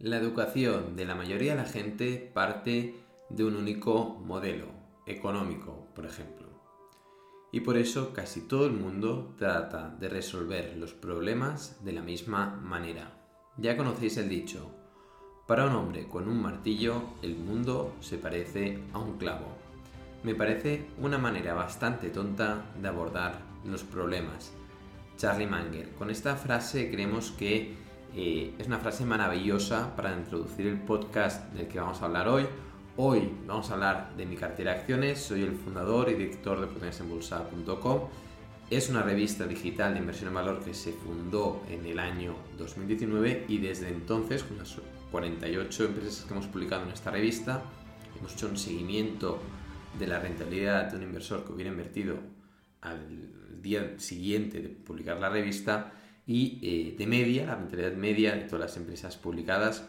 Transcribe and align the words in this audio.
La 0.00 0.16
educación 0.16 0.96
de 0.96 1.04
la 1.04 1.14
mayoría 1.14 1.50
de 1.54 1.62
la 1.62 1.68
gente 1.68 2.30
parte 2.32 2.94
de 3.28 3.44
un 3.44 3.54
único 3.54 4.18
modelo 4.24 4.68
económico, 5.04 5.88
por 5.94 6.06
ejemplo. 6.06 6.48
Y 7.52 7.60
por 7.60 7.76
eso 7.76 8.14
casi 8.14 8.48
todo 8.48 8.64
el 8.64 8.72
mundo 8.72 9.34
trata 9.36 9.94
de 10.00 10.08
resolver 10.08 10.74
los 10.78 10.94
problemas 10.94 11.84
de 11.84 11.92
la 11.92 12.00
misma 12.00 12.46
manera. 12.62 13.12
Ya 13.58 13.76
conocéis 13.76 14.16
el 14.16 14.30
dicho, 14.30 14.70
para 15.46 15.66
un 15.66 15.74
hombre 15.74 16.08
con 16.08 16.28
un 16.30 16.40
martillo 16.40 17.02
el 17.20 17.36
mundo 17.36 17.94
se 18.00 18.16
parece 18.16 18.78
a 18.94 18.98
un 18.98 19.18
clavo. 19.18 19.48
Me 20.22 20.34
parece 20.34 20.86
una 20.98 21.18
manera 21.18 21.52
bastante 21.52 22.08
tonta 22.08 22.72
de 22.80 22.88
abordar 22.88 23.42
los 23.66 23.84
problemas. 23.84 24.54
Charlie 25.18 25.46
Manger, 25.46 25.90
con 25.90 26.08
esta 26.08 26.36
frase 26.36 26.90
creemos 26.90 27.32
que 27.32 27.89
eh, 28.14 28.54
es 28.58 28.66
una 28.66 28.78
frase 28.78 29.04
maravillosa 29.04 29.94
para 29.94 30.12
introducir 30.16 30.66
el 30.66 30.80
podcast 30.80 31.52
del 31.52 31.68
que 31.68 31.78
vamos 31.78 32.02
a 32.02 32.06
hablar 32.06 32.28
hoy. 32.28 32.46
Hoy 32.96 33.30
vamos 33.46 33.70
a 33.70 33.74
hablar 33.74 34.16
de 34.16 34.26
mi 34.26 34.36
cartera 34.36 34.72
de 34.72 34.80
acciones. 34.80 35.20
Soy 35.20 35.42
el 35.42 35.52
fundador 35.52 36.08
y 36.08 36.14
director 36.14 36.60
de 36.60 36.66
potenciasembolsa.com. 36.66 38.00
Es 38.68 38.88
una 38.88 39.02
revista 39.02 39.46
digital 39.46 39.94
de 39.94 40.00
inversión 40.00 40.28
en 40.28 40.34
valor 40.34 40.60
que 40.64 40.74
se 40.74 40.92
fundó 40.92 41.62
en 41.68 41.86
el 41.86 41.98
año 41.98 42.34
2019 42.58 43.46
y 43.48 43.58
desde 43.58 43.88
entonces, 43.88 44.42
con 44.42 44.58
las 44.58 44.76
48 45.12 45.84
empresas 45.84 46.24
que 46.24 46.34
hemos 46.34 46.46
publicado 46.46 46.82
en 46.84 46.90
esta 46.90 47.10
revista, 47.10 47.62
hemos 48.18 48.32
hecho 48.32 48.48
un 48.48 48.56
seguimiento 48.56 49.40
de 49.98 50.06
la 50.06 50.18
rentabilidad 50.18 50.90
de 50.90 50.96
un 50.96 51.04
inversor 51.04 51.44
que 51.44 51.52
hubiera 51.52 51.70
invertido 51.70 52.16
al 52.80 53.62
día 53.62 53.98
siguiente 53.98 54.60
de 54.60 54.68
publicar 54.68 55.18
la 55.18 55.28
revista 55.28 55.92
y 56.30 56.60
eh, 56.62 56.94
de 56.96 57.08
media, 57.08 57.44
la 57.44 57.56
rentabilidad 57.56 57.94
media 57.94 58.36
de 58.36 58.42
todas 58.42 58.60
las 58.60 58.76
empresas 58.76 59.16
publicadas 59.16 59.88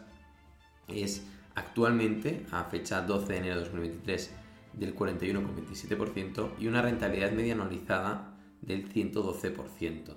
es 0.88 1.28
actualmente, 1.54 2.48
a 2.50 2.64
fecha 2.64 3.04
12 3.04 3.32
de 3.32 3.38
enero 3.38 3.56
de 3.58 3.62
2023, 3.66 4.32
del 4.74 4.96
41,27% 4.96 6.54
y 6.58 6.66
una 6.66 6.82
rentabilidad 6.82 7.32
media 7.34 7.54
anualizada 7.54 8.40
del 8.60 8.92
112%. 8.92 10.16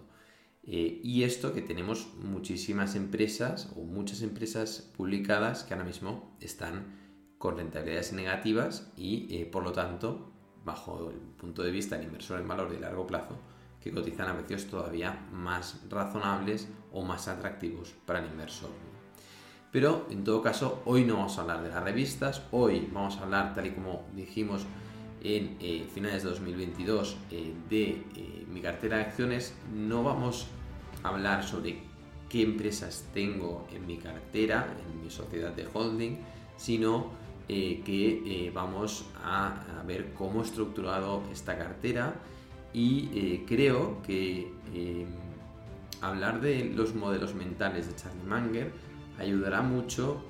Eh, 0.63 1.01
y 1.05 1.25
esto 1.25 1.53
que 1.53 1.61
tenemos 1.61 2.15
muchísimas 2.17 2.95
empresas 2.95 3.71
o 3.77 3.83
muchas 3.83 4.23
empresas 4.23 4.91
publicadas 4.97 5.63
que 5.65 5.75
ahora 5.75 5.85
mismo 5.85 6.35
están 6.41 6.87
con 7.37 7.59
rentabilidades 7.59 8.15
negativas 8.15 8.91
y 8.97 9.27
eh, 9.29 9.45
por 9.45 9.63
lo 9.63 9.73
tanto, 9.73 10.33
bajo 10.65 11.11
el 11.11 11.19
punto 11.19 11.63
de 11.63 11.71
vista 11.71 11.99
del 11.99 12.07
inversor 12.07 12.41
en 12.41 12.49
valor 12.49 12.71
de 12.71 12.81
largo 12.81 13.07
plazo, 13.07 13.39
que 13.85 13.93
cotizan 13.93 14.31
a 14.31 14.35
precios 14.35 14.65
todavía 14.65 15.27
más 15.31 15.79
razonables 15.91 16.69
o 16.91 17.03
más 17.03 17.29
atractivos 17.29 17.93
para 18.07 18.21
el 18.21 18.31
inversor. 18.31 18.71
Pero 19.71 20.07
en 20.09 20.25
todo 20.25 20.41
caso, 20.41 20.81
hoy 20.87 21.05
no 21.05 21.17
vamos 21.17 21.37
a 21.37 21.43
hablar 21.43 21.63
de 21.63 21.69
las 21.69 21.83
revistas, 21.85 22.43
hoy 22.51 22.89
vamos 22.91 23.19
a 23.19 23.25
hablar, 23.25 23.53
tal 23.53 23.67
y 23.67 23.73
como 23.73 24.07
dijimos 24.15 24.63
en 25.23 25.59
eh, 25.61 25.87
finales 25.93 26.23
de 26.23 26.31
2022, 26.31 27.17
eh, 27.31 27.53
de 27.69 27.89
eh, 27.91 28.47
mi 28.49 28.63
cartera 28.63 28.97
de 28.97 29.03
acciones. 29.03 29.55
No 29.75 30.03
vamos 30.03 30.47
a 31.03 31.09
hablar 31.09 31.45
sobre 31.45 31.83
qué 32.31 32.43
empresas 32.43 33.07
tengo 33.13 33.69
en 33.71 33.87
mi 33.87 33.99
cartera, 33.99 34.67
en 34.89 35.03
mi 35.03 35.11
sociedad 35.11 35.53
de 35.53 35.69
holding, 35.71 36.21
sino 36.57 37.23
que 37.47 38.51
vamos 38.55 39.05
a, 39.23 39.79
a 39.79 39.83
ver 39.83 40.15
cómo 40.15 40.41
he 40.41 40.45
estructurado 40.45 41.23
esta 41.31 41.59
cartera 41.59 42.15
y 42.75 43.09
eh, 43.15 43.45
creo 43.47 44.03
que 44.03 44.53
eh, 44.75 45.07
hablar 46.01 46.41
de 46.41 46.65
los 46.65 46.95
modelos 46.95 47.35
mentales 47.35 47.87
de 47.87 47.95
Charlie 47.95 48.25
Manger 48.25 48.73
ayudará 49.19 49.63
mucho 49.63 50.23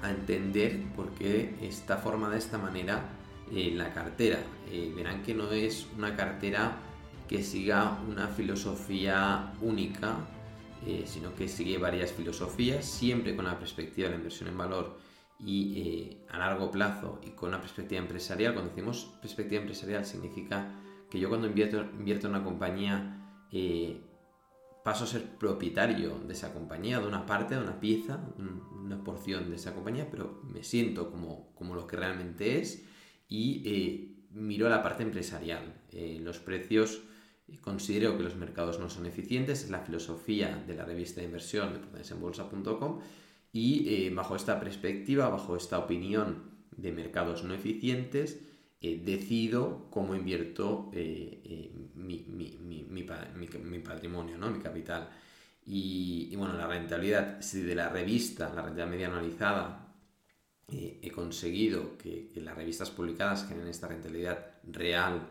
a 0.00 0.10
entender 0.10 0.84
por 0.94 1.10
qué 1.10 1.56
está 1.60 1.96
formada 1.96 2.34
de 2.34 2.38
esta 2.38 2.58
manera 2.58 3.10
eh, 3.52 3.72
la 3.74 3.92
cartera. 3.92 4.38
verán 4.94 5.22
que 5.24 5.34
no 5.34 5.50
es 5.50 5.88
una 5.96 6.14
cartera 6.14 6.76
que 7.28 7.42
siga 7.42 7.98
una 8.08 8.28
filosofía 8.28 9.52
única, 9.60 10.16
sino 11.04 11.34
que 11.34 11.48
sigue 11.48 11.76
varias 11.76 12.12
filosofías, 12.12 12.84
siempre 12.86 13.34
con 13.34 13.44
la 13.46 13.58
perspectiva 13.58 14.06
de 14.06 14.12
la 14.12 14.18
inversión 14.18 14.48
en 14.48 14.56
valor 14.56 14.98
y 15.44 16.18
a 16.30 16.38
largo 16.38 16.70
plazo 16.70 17.20
y 17.26 17.30
con 17.30 17.48
una 17.48 17.60
perspectiva 17.60 18.00
empresarial. 18.00 18.54
Cuando 18.54 18.70
decimos 18.70 19.10
perspectiva 19.20 19.60
empresarial 19.60 20.06
significa 20.06 20.72
que 21.10 21.18
yo 21.18 21.28
cuando 21.28 21.46
invierto, 21.46 21.80
invierto 21.98 22.26
en 22.26 22.34
una 22.34 22.44
compañía 22.44 23.46
eh, 23.50 24.00
paso 24.84 25.04
a 25.04 25.06
ser 25.06 25.22
propietario 25.38 26.18
de 26.26 26.32
esa 26.32 26.52
compañía, 26.52 27.00
de 27.00 27.06
una 27.06 27.26
parte, 27.26 27.54
de 27.54 27.62
una 27.62 27.78
pieza, 27.80 28.20
una 28.38 29.02
porción 29.02 29.50
de 29.50 29.56
esa 29.56 29.74
compañía, 29.74 30.08
pero 30.10 30.40
me 30.44 30.62
siento 30.62 31.10
como, 31.10 31.52
como 31.54 31.74
lo 31.74 31.86
que 31.86 31.96
realmente 31.96 32.58
es 32.60 32.84
y 33.28 33.62
eh, 33.66 34.28
miro 34.30 34.68
la 34.68 34.82
parte 34.82 35.02
empresarial. 35.02 35.82
Eh, 35.92 36.18
los 36.22 36.38
precios, 36.38 37.02
considero 37.60 38.16
que 38.16 38.22
los 38.22 38.36
mercados 38.36 38.78
no 38.78 38.88
son 38.88 39.06
eficientes, 39.06 39.64
es 39.64 39.70
la 39.70 39.80
filosofía 39.80 40.62
de 40.66 40.74
la 40.74 40.84
revista 40.84 41.20
de 41.20 41.26
inversión 41.26 41.72
de 41.74 41.80
potenciaenbolsa.com 41.80 43.00
y 43.52 44.10
bajo 44.10 44.36
esta 44.36 44.60
perspectiva, 44.60 45.28
bajo 45.30 45.56
esta 45.56 45.78
opinión 45.78 46.50
de 46.76 46.92
mercados 46.92 47.44
no 47.44 47.54
eficientes, 47.54 48.40
eh, 48.80 49.00
decido 49.04 49.88
cómo 49.90 50.14
invierto 50.14 50.88
eh, 50.94 51.40
eh, 51.44 51.72
mi, 51.96 53.80
patrimonio, 53.80 54.38
¿no? 54.38 54.50
mi 54.50 54.60
capital. 54.60 55.08
Y, 55.66 56.34
bueno, 56.36 56.54
la 56.54 56.68
rentabilidad, 56.68 57.40
si 57.42 57.60
de 57.62 57.74
la 57.74 57.88
revista, 57.88 58.44
la 58.54 58.62
rentabilidad 58.62 58.88
media 58.88 59.06
anualizada, 59.08 59.84
he 60.70 61.10
conseguido 61.10 61.96
que, 61.98 62.30
las 62.36 62.56
revistas 62.56 62.90
publicadas 62.90 63.46
generen 63.48 63.68
esta 63.68 63.88
rentabilidad 63.88 64.60
real 64.64 65.26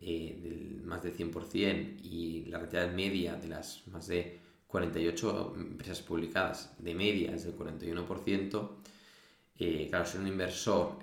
del 0.00 0.82
más 0.84 1.02
del 1.02 1.14
100% 1.16 2.00
y 2.02 2.46
la 2.46 2.58
rentabilidad 2.58 2.94
media 2.94 3.34
de 3.36 3.48
las 3.48 3.86
más 3.88 4.08
de 4.08 4.40
48 4.66 5.54
empresas 5.56 6.00
publicadas 6.02 6.74
de 6.78 6.94
media 6.94 7.34
es 7.34 7.44
del 7.44 7.56
41%, 7.56 8.70
claro, 9.88 10.06
soy 10.06 10.20
un 10.20 10.28
inversor 10.28 10.98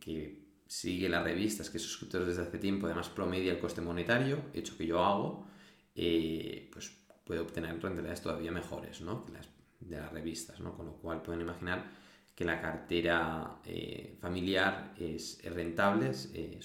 que 0.00 0.43
sigue 0.74 1.08
las 1.08 1.22
revistas, 1.22 1.70
que 1.70 1.76
es 1.78 1.84
suscriptor 1.84 2.26
desde 2.26 2.42
hace 2.42 2.58
tiempo, 2.58 2.86
además 2.86 3.08
promedia 3.08 3.52
el 3.52 3.60
coste 3.60 3.80
monetario, 3.80 4.42
hecho 4.52 4.76
que 4.76 4.86
yo 4.86 5.04
hago, 5.04 5.46
eh, 5.94 6.68
pues 6.72 6.90
puede 7.24 7.40
obtener 7.40 7.70
rentabilidades 7.70 8.22
todavía 8.22 8.50
mejores 8.50 9.00
¿no? 9.00 9.24
que 9.24 9.32
las 9.32 9.48
de 9.78 9.96
las 9.96 10.12
revistas, 10.12 10.58
¿no? 10.60 10.76
con 10.76 10.86
lo 10.86 10.94
cual 10.94 11.22
pueden 11.22 11.42
imaginar 11.42 11.90
que 12.34 12.44
la 12.44 12.60
cartera 12.60 13.60
eh, 13.64 14.16
familiar 14.20 14.94
es, 14.98 15.40
rentable 15.44 16.10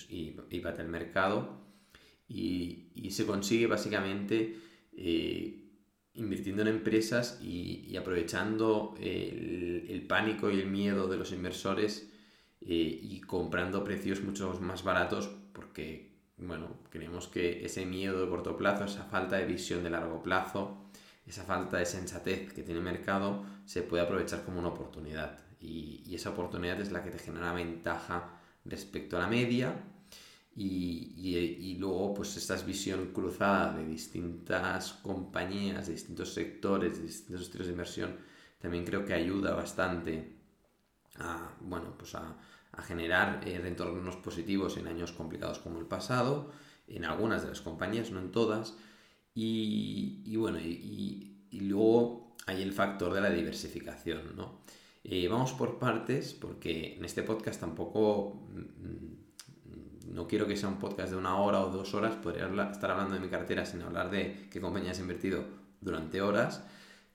y, 0.09 0.59
va 0.59 0.69
al 0.71 0.87
mercado 0.87 1.61
y, 2.27 3.09
se 3.11 3.27
consigue 3.27 3.67
básicamente 3.67 4.57
eh, 4.93 5.69
invirtiendo 6.13 6.63
en 6.63 6.69
empresas 6.69 7.39
y, 7.43 7.95
aprovechando 7.95 8.95
el, 8.99 9.85
el, 9.87 10.07
pánico 10.07 10.49
y 10.49 10.59
el 10.59 10.67
miedo 10.67 11.07
de 11.07 11.17
los 11.17 11.31
inversores 11.31 12.09
eh, 12.61 12.99
y 13.01 13.21
comprando 13.21 13.83
precios 13.83 14.21
mucho 14.21 14.57
más 14.61 14.83
baratos 14.83 15.29
porque, 15.53 16.11
bueno, 16.37 16.77
creemos 16.89 17.27
que 17.27 17.65
ese 17.65 17.85
miedo 17.85 18.21
de 18.21 18.29
corto 18.29 18.57
plazo, 18.57 18.85
esa 18.85 19.05
falta 19.05 19.37
de 19.37 19.45
visión 19.45 19.83
de 19.83 19.89
largo 19.89 20.21
plazo, 20.21 20.89
esa 21.25 21.43
falta 21.43 21.77
de 21.77 21.85
sensatez 21.85 22.51
que 22.53 22.63
tiene 22.63 22.79
el 22.79 22.85
mercado 22.85 23.45
se 23.65 23.83
puede 23.83 24.03
aprovechar 24.03 24.43
como 24.43 24.59
una 24.59 24.69
oportunidad. 24.69 25.39
Y, 25.59 26.15
esa 26.15 26.31
oportunidad 26.31 26.81
es 26.81 26.91
la 26.91 27.03
que 27.03 27.11
te 27.11 27.19
genera 27.19 27.53
ventaja 27.53 28.41
respecto 28.65 29.15
a 29.15 29.21
la 29.21 29.27
media 29.27 29.73
y, 30.55 31.13
y, 31.15 31.77
luego 31.77 32.13
pues 32.13 32.35
esta 32.35 32.55
visión 32.57 33.11
cruzada 33.13 33.73
de 33.77 33.85
distintas 33.85 34.93
compañías, 34.93 35.87
de 35.87 35.93
distintos 35.93 36.33
sectores, 36.33 36.97
de 36.97 37.03
distintos 37.03 37.43
estilos 37.43 37.67
de 37.67 37.73
inversión 37.73 38.29
también 38.59 38.85
creo 38.85 39.05
que 39.05 39.13
ayuda 39.13 39.55
bastante 39.55 40.35
a, 41.17 41.53
bueno, 41.61 41.95
pues 41.97 42.13
a, 42.15 42.35
generar 42.81 43.41
eh, 43.45 43.59
retornos 43.59 44.15
positivos 44.17 44.77
en 44.77 44.87
años 44.87 45.11
complicados 45.11 45.59
como 45.59 45.79
el 45.79 45.85
pasado, 45.85 46.51
en 46.87 47.05
algunas 47.05 47.43
de 47.43 47.49
las 47.49 47.61
compañías, 47.61 48.11
no 48.11 48.19
en 48.19 48.31
todas. 48.31 48.75
Y, 49.33 50.35
bueno, 50.35 50.59
y, 50.59 51.35
luego 51.51 52.35
hay 52.45 52.61
el 52.61 52.73
factor 52.73 53.13
de 53.13 53.21
la 53.21 53.29
diversificación, 53.29 54.35
¿no? 54.35 54.61
Eh, 55.03 55.27
vamos 55.27 55.53
por 55.53 55.79
partes 55.79 56.33
porque 56.33 56.95
en 56.97 57.05
este 57.05 57.23
podcast 57.23 57.59
tampoco 57.59 58.47
mm, 58.51 60.13
no 60.13 60.27
quiero 60.27 60.47
que 60.47 60.57
sea 60.57 60.69
un 60.69 60.79
podcast 60.79 61.11
de 61.11 61.17
una 61.17 61.37
hora 61.37 61.61
o 61.61 61.69
dos 61.69 61.93
horas, 61.93 62.15
podría 62.15 62.47
estar 62.71 62.91
hablando 62.91 63.13
de 63.13 63.21
mi 63.21 63.29
cartera 63.29 63.65
sin 63.65 63.81
hablar 63.81 64.09
de 64.09 64.47
qué 64.51 64.59
compañías 64.59 64.99
he 64.99 65.01
invertido 65.01 65.45
durante 65.81 66.21
horas, 66.21 66.63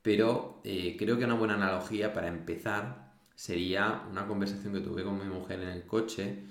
pero 0.02 0.60
eh, 0.64 0.96
creo 0.98 1.18
que 1.18 1.24
una 1.24 1.34
buena 1.34 1.54
analogía 1.54 2.12
para 2.12 2.28
empezar 2.28 3.03
sería 3.34 4.04
una 4.10 4.26
conversación 4.26 4.72
que 4.72 4.80
tuve 4.80 5.02
con 5.02 5.18
mi 5.18 5.24
mujer 5.24 5.60
en 5.60 5.68
el 5.68 5.84
coche 5.84 6.44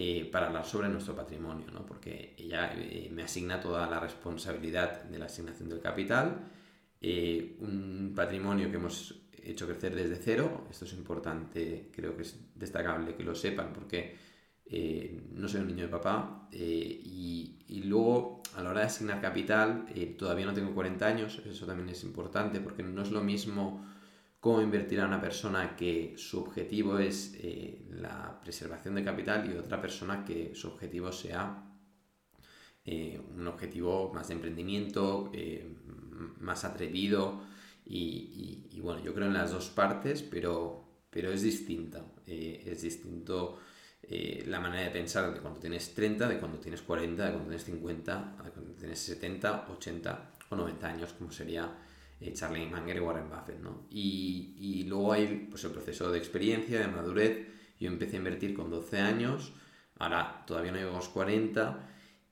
eh, 0.00 0.28
para 0.30 0.46
hablar 0.46 0.64
sobre 0.64 0.88
nuestro 0.88 1.16
patrimonio, 1.16 1.66
¿no? 1.72 1.84
porque 1.84 2.36
ella 2.38 2.72
eh, 2.76 3.10
me 3.12 3.24
asigna 3.24 3.60
toda 3.60 3.88
la 3.90 3.98
responsabilidad 3.98 5.02
de 5.02 5.18
la 5.18 5.24
asignación 5.24 5.68
del 5.68 5.80
capital, 5.80 6.44
eh, 7.00 7.56
un 7.60 8.12
patrimonio 8.14 8.70
que 8.70 8.76
hemos 8.76 9.14
hecho 9.42 9.66
crecer 9.66 9.96
desde 9.96 10.14
cero. 10.16 10.68
Esto 10.70 10.84
es 10.84 10.92
importante, 10.92 11.90
creo 11.92 12.16
que 12.16 12.22
es 12.22 12.38
destacable 12.54 13.16
que 13.16 13.24
lo 13.24 13.34
sepan 13.34 13.72
porque 13.72 14.16
no 15.32 15.48
soy 15.48 15.62
un 15.62 15.68
niño 15.68 15.84
de 15.84 15.88
papá. 15.88 16.48
Y, 16.52 17.82
luego, 17.84 18.42
a 18.54 18.62
la 18.62 18.70
hora 18.70 18.80
de 18.80 18.86
asignar 18.86 19.20
capital, 19.20 19.86
todavía 20.18 20.44
no 20.44 20.52
tengo 20.52 20.74
40 20.74 21.06
años. 21.06 21.40
Eso 21.46 21.64
también 21.64 21.88
es 21.88 22.04
importante 22.04 22.60
porque 22.60 22.82
no 22.82 23.02
es 23.02 23.10
lo 23.10 23.22
mismo 23.22 23.82
cómo 24.48 24.62
invertir 24.62 24.98
a 25.02 25.06
una 25.06 25.20
persona 25.20 25.76
que 25.76 26.14
su 26.16 26.40
objetivo 26.40 26.98
es 26.98 27.36
la 27.90 28.40
preservación 28.40 28.94
de 28.94 29.04
capital 29.04 29.46
y 29.46 29.54
otra 29.54 29.78
persona 29.78 30.24
que 30.24 30.54
su 30.54 30.68
objetivo 30.68 31.12
sea 31.12 31.64
un 32.86 33.46
objetivo 33.46 34.10
más 34.14 34.28
de 34.28 34.34
emprendimiento, 34.34 35.30
más 36.40 36.64
atrevido 36.64 37.42
y, 37.84 38.80
bueno, 38.80 39.04
yo 39.04 39.12
creo 39.12 39.26
en 39.26 39.34
las 39.34 39.50
dos 39.50 39.68
partes, 39.68 40.22
pero, 40.22 41.02
pero 41.10 41.30
es 41.30 41.42
distinta. 41.42 42.06
Eh, 42.26 42.62
es 42.64 42.80
distinto 42.80 43.58
eh, 44.02 44.44
la 44.46 44.60
manera 44.60 44.84
de 44.84 44.90
pensar 44.90 45.34
de 45.34 45.40
cuando 45.40 45.60
tienes 45.60 45.94
30, 45.94 46.26
de 46.26 46.38
cuando 46.38 46.58
tienes 46.58 46.80
40, 46.80 47.22
de 47.22 47.30
cuando 47.32 47.48
tienes 47.48 47.64
50, 47.64 48.36
de 48.44 48.50
cuando 48.50 48.72
tienes 48.72 48.98
70, 48.98 49.68
80 49.70 50.30
o 50.48 50.56
90 50.56 50.88
años, 50.88 51.12
como 51.12 51.30
sería 51.30 51.70
eh, 52.20 52.32
Charlie 52.32 52.66
Munger 52.66 52.96
y 52.96 53.00
Warren 53.00 53.28
Buffett. 53.28 53.60
¿no? 53.60 53.86
Y, 53.90 54.54
y, 54.58 54.84
luego 54.84 55.12
hay 55.12 55.46
pues, 55.50 55.64
el 55.64 55.70
proceso 55.70 56.10
de 56.10 56.18
experiencia, 56.18 56.80
de 56.80 56.88
madurez. 56.88 57.48
Yo 57.78 57.88
empecé 57.88 58.16
a 58.16 58.18
invertir 58.18 58.54
con 58.54 58.70
12 58.70 58.98
años, 58.98 59.52
ahora 59.98 60.44
todavía 60.46 60.72
no 60.72 60.80
los 60.80 61.08
40 61.08 61.88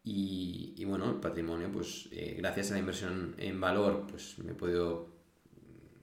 y, 0.09 0.85
bueno, 0.85 1.11
el 1.11 1.17
patrimonio, 1.17 1.69
pues 1.73 2.09
eh, 2.13 2.37
gracias 2.39 2.71
a 2.71 2.75
la 2.75 2.79
inversión 2.79 3.35
en 3.39 3.61
valor, 3.61 4.07
pues 4.09 4.39
me 4.39 4.53
he 4.53 4.55
podido 4.55 5.09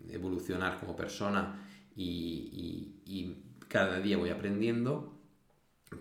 evolucionar 0.09 0.77
como 0.81 0.93
persona 0.93 1.65
y, 1.95 2.89
cada 3.69 3.99
día 3.99 4.17
voy 4.17 4.29
aprendiendo, 4.29 5.17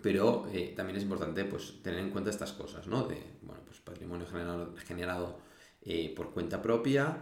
pero 0.03 0.47
eh, 0.53 0.73
también 0.75 0.97
es 0.97 1.03
importante 1.03 1.43
pues 1.45 1.81
tener 1.81 2.01
en 2.01 2.11
cuenta 2.11 2.29
estas 2.29 2.51
cosas, 2.51 2.85
¿no? 2.85 3.07
De, 3.07 3.17
bueno, 3.41 3.63
pues 3.65 3.79
patrimonio 3.79 4.27
generado, 4.27 4.75
generado 4.77 5.39
eh, 5.81 6.13
por 6.15 6.33
cuenta 6.33 6.61
propia, 6.61 7.17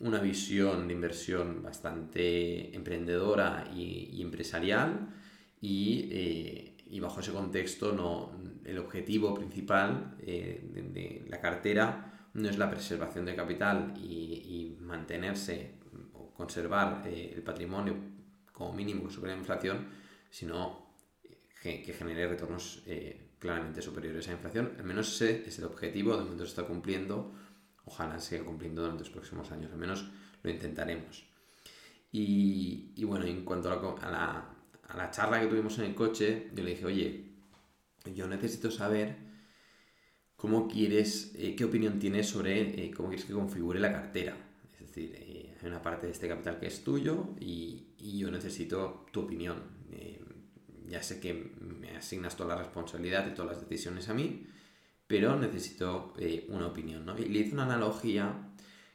una 0.00 0.20
visión 0.20 0.86
de 0.86 0.94
inversión 0.94 1.62
bastante 1.62 2.74
emprendedora 2.74 3.70
y, 3.74 4.20
empresarial 4.22 5.08
y, 5.60 6.74
y 6.90 7.00
bajo 7.00 7.20
ese 7.20 7.32
contexto 7.32 7.92
no, 7.92 8.32
el 8.68 8.78
objetivo 8.78 9.34
principal 9.34 10.14
eh, 10.20 10.60
de, 10.92 11.24
la 11.28 11.40
cartera 11.40 12.28
no 12.34 12.48
es 12.48 12.58
la 12.58 12.70
preservación 12.70 13.24
de 13.24 13.34
capital 13.34 13.94
y, 13.96 14.76
mantenerse 14.80 15.74
o 16.14 16.32
conservar 16.32 17.02
eh, 17.06 17.32
el 17.34 17.42
patrimonio 17.42 17.94
como 18.52 18.72
mínimo 18.72 19.10
sobre 19.10 19.32
la 19.32 19.36
inflación, 19.36 19.86
sino 20.30 20.94
que, 21.62 21.82
genere 21.92 22.26
retornos 22.26 22.82
eh, 22.86 23.32
claramente 23.38 23.82
superiores 23.82 24.26
a 24.26 24.30
la 24.30 24.36
inflación. 24.36 24.72
Al 24.78 24.84
menos 24.84 25.14
ese 25.14 25.46
es 25.46 25.58
el 25.58 25.66
objetivo, 25.66 26.16
de 26.16 26.24
momento 26.24 26.44
se 26.44 26.50
está 26.50 26.64
cumpliendo, 26.64 27.34
ojalá 27.88 28.20
siga 28.20 28.44
cumpliendo 28.44 28.82
durante 28.82 29.04
los 29.04 29.10
próximos 29.10 29.50
años, 29.50 29.72
al 29.72 29.78
menos 29.78 30.04
lo 30.42 30.50
intentaremos. 30.50 31.26
Y, 32.12 33.04
bueno, 33.04 33.26
en 33.26 33.44
cuanto 33.44 33.70
a 33.70 34.10
la, 34.10 34.54
a 34.88 34.96
la 34.96 35.10
charla 35.10 35.40
que 35.40 35.46
tuvimos 35.46 35.78
en 35.78 35.86
el 35.86 35.94
coche, 35.94 36.50
yo 36.54 36.62
le 36.62 36.70
dije, 36.70 36.86
oye, 36.86 37.24
yo 38.14 38.26
necesito 38.28 38.70
saber 38.70 39.16
cómo 40.36 40.68
quieres, 40.68 41.32
eh, 41.36 41.54
qué 41.56 41.64
opinión 41.64 41.98
tienes 41.98 42.28
sobre 42.28 42.84
eh, 42.84 42.90
cómo 42.92 43.08
quieres 43.08 43.26
que 43.26 43.32
configure 43.32 43.80
la 43.80 43.92
cartera. 43.92 44.36
Es 44.72 44.86
decir, 44.86 45.12
eh, 45.16 45.56
hay 45.60 45.68
una 45.68 45.82
parte 45.82 46.06
de 46.06 46.12
este 46.12 46.28
capital 46.28 46.58
que 46.58 46.66
es 46.66 46.84
tuyo 46.84 47.34
y, 47.40 47.84
yo 47.98 48.30
necesito 48.30 49.06
tu 49.12 49.20
opinión. 49.20 49.76
ya 50.88 51.02
sé 51.02 51.20
que 51.20 51.34
me 51.60 51.96
asignas 51.96 52.36
toda 52.36 52.54
la 52.54 52.62
responsabilidad 52.62 53.26
y 53.30 53.34
todas 53.34 53.52
las 53.52 53.68
decisiones 53.68 54.08
a 54.08 54.14
mí, 54.14 54.46
pero 55.08 55.36
necesito 55.36 56.14
una 56.48 56.68
opinión. 56.68 57.04
¿no? 57.04 57.14
Le 57.14 57.26
hice 57.26 57.54
una 57.54 57.64
analogía 57.64 58.52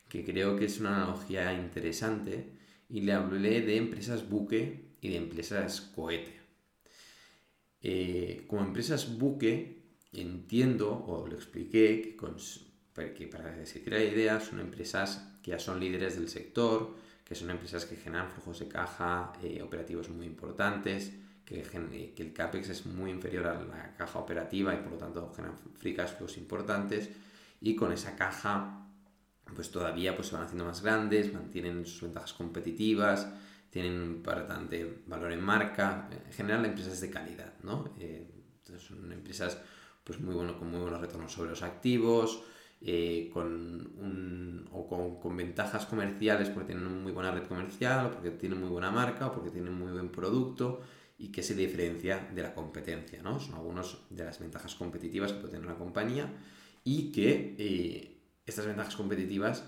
que 0.07 0.23
creo 0.23 0.55
que 0.55 0.65
es 0.65 0.79
una 0.79 0.95
analogía 0.95 1.53
interesante 1.53 2.53
y 2.87 3.01
le 3.01 3.13
hablé 3.13 3.61
de 3.61 3.77
empresas 3.77 4.29
buque 4.29 4.93
y 5.01 5.09
de 5.09 5.17
empresas 5.17 5.81
cohete. 5.81 6.39
Eh, 7.81 8.45
como 8.47 8.63
empresas 8.63 9.17
buque, 9.17 9.81
entiendo, 10.13 11.03
o 11.07 11.27
lo 11.27 11.35
expliqué, 11.35 12.15
que, 13.17 13.27
para 13.27 13.55
que 13.55 13.65
se 13.65 13.83
la 13.89 14.03
idea, 14.03 14.39
son 14.39 14.59
empresas 14.59 15.27
que 15.41 15.51
ya 15.51 15.59
son 15.59 15.79
líderes 15.79 16.15
del 16.15 16.29
sector, 16.29 16.95
que 17.25 17.33
son 17.33 17.49
empresas 17.49 17.85
que 17.85 17.95
generan 17.95 18.29
flujos 18.29 18.59
de 18.59 18.67
caja 18.67 19.33
eh, 19.41 19.63
operativos 19.63 20.09
muy 20.09 20.27
importantes, 20.27 21.11
que, 21.45 21.59
eh, 21.61 22.13
que, 22.15 22.23
el 22.23 22.33
CAPEX 22.33 22.69
es 22.69 22.85
muy 22.85 23.11
inferior 23.11 23.47
a 23.47 23.61
la 23.61 23.95
caja 23.95 24.19
operativa 24.19 24.73
y 24.73 24.77
por 24.77 24.93
lo 24.93 24.97
tanto 24.97 25.31
generan 25.35 25.57
free 25.75 25.93
cash 25.93 26.15
flows 26.17 26.37
importantes. 26.37 27.09
Y 27.61 27.75
con 27.75 27.91
esa 27.93 28.15
caja 28.15 28.83
pues 29.55 29.71
todavía 29.71 30.15
pues, 30.15 30.29
se 30.29 30.35
van 30.35 30.45
haciendo 30.45 30.65
más 30.65 30.81
grandes, 30.81 31.33
mantienen 31.33 31.85
sus 31.85 32.01
ventajas 32.01 32.33
competitivas, 32.33 33.27
tienen 33.69 34.03
importante 34.03 35.03
valor 35.07 35.31
en 35.31 35.41
marca, 35.41 36.07
en 36.11 36.31
general 36.31 36.65
empresas 36.65 37.01
de 37.01 37.09
calidad, 37.09 37.53
¿no? 37.63 37.93
Eh, 37.99 38.27
son 38.77 39.11
empresas 39.11 39.57
pues 40.03 40.19
muy 40.19 40.33
bueno, 40.33 40.57
con 40.57 40.69
muy 40.69 40.79
buenos 40.79 41.01
retornos 41.01 41.31
sobre 41.31 41.51
los 41.51 41.63
activos, 41.63 42.43
eh, 42.81 43.29
con, 43.33 43.47
un, 43.97 44.67
o 44.71 44.87
con, 44.87 45.19
con, 45.19 45.37
ventajas 45.37 45.85
comerciales 45.85 46.49
porque 46.49 46.67
tienen 46.67 46.85
una 46.85 47.01
muy 47.01 47.11
buena 47.13 47.31
red 47.31 47.47
comercial, 47.47 48.07
o 48.07 48.11
porque 48.11 48.31
tienen 48.31 48.59
muy 48.59 48.69
buena 48.69 48.91
marca, 48.91 49.27
o 49.27 49.33
porque 49.33 49.49
tienen 49.49 49.73
muy 49.73 49.91
buen 49.91 50.09
producto 50.09 50.81
y 51.23 51.31
que 51.31 51.41
se 51.41 51.55
diferencia 51.55 52.29
de 52.35 52.43
la 52.43 52.53
competencia, 52.53 53.23
¿no? 53.23 53.39
Son 53.39 53.55
algunas 53.55 53.95
de 54.09 54.25
las 54.25 54.39
ventajas 54.39 54.75
competitivas 54.75 55.31
que 55.31 55.39
puede 55.39 55.53
tener 55.53 55.65
una 55.65 55.77
compañía 55.77 56.29
y 56.83 57.13
que 57.13 57.55
eh, 57.57 58.17
estas 58.45 58.65
ventajas 58.65 58.97
competitivas 58.97 59.63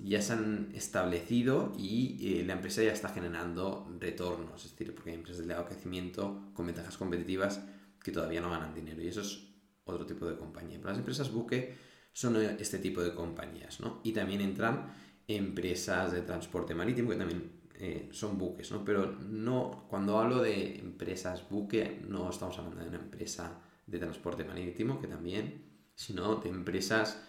ya 0.00 0.20
se 0.20 0.32
han 0.32 0.72
establecido 0.74 1.72
y 1.78 2.40
eh, 2.40 2.44
la 2.44 2.54
empresa 2.54 2.82
ya 2.82 2.92
está 2.92 3.10
generando 3.10 3.88
retornos, 4.00 4.64
es 4.64 4.72
decir, 4.72 4.92
porque 4.96 5.10
hay 5.10 5.16
empresas 5.16 5.38
de 5.38 5.44
elevado 5.44 5.68
crecimiento 5.68 6.50
con 6.54 6.66
ventajas 6.66 6.96
competitivas 6.96 7.62
que 8.02 8.10
todavía 8.10 8.40
no 8.40 8.50
ganan 8.50 8.74
dinero 8.74 9.00
y 9.00 9.06
eso 9.06 9.20
es 9.20 9.46
otro 9.84 10.06
tipo 10.06 10.26
de 10.26 10.36
compañía. 10.36 10.80
Las 10.82 10.98
empresas 10.98 11.30
buque 11.30 11.76
son 12.12 12.34
eh, 12.34 12.56
este 12.58 12.80
tipo 12.80 13.00
de 13.00 13.14
compañías, 13.14 13.78
¿no? 13.78 14.00
Y 14.02 14.10
también 14.10 14.40
entran 14.40 14.92
empresas 15.28 16.10
de 16.10 16.22
transporte 16.22 16.74
marítimo 16.74 17.10
que 17.10 17.16
también 17.16 17.55
eh, 17.78 18.08
son 18.12 18.38
buques, 18.38 18.70
¿no? 18.72 18.84
Pero 18.84 19.06
no, 19.06 19.86
cuando 19.88 20.18
hablo 20.18 20.40
de 20.40 20.78
empresas 20.78 21.48
buque, 21.48 22.02
no 22.08 22.30
estamos 22.30 22.58
hablando 22.58 22.82
de 22.82 22.88
una 22.88 22.98
empresa 22.98 23.60
de 23.86 23.98
transporte 23.98 24.44
marítimo, 24.44 25.00
que 25.00 25.06
también, 25.06 25.64
sino 25.94 26.36
de 26.36 26.48
empresas 26.48 27.22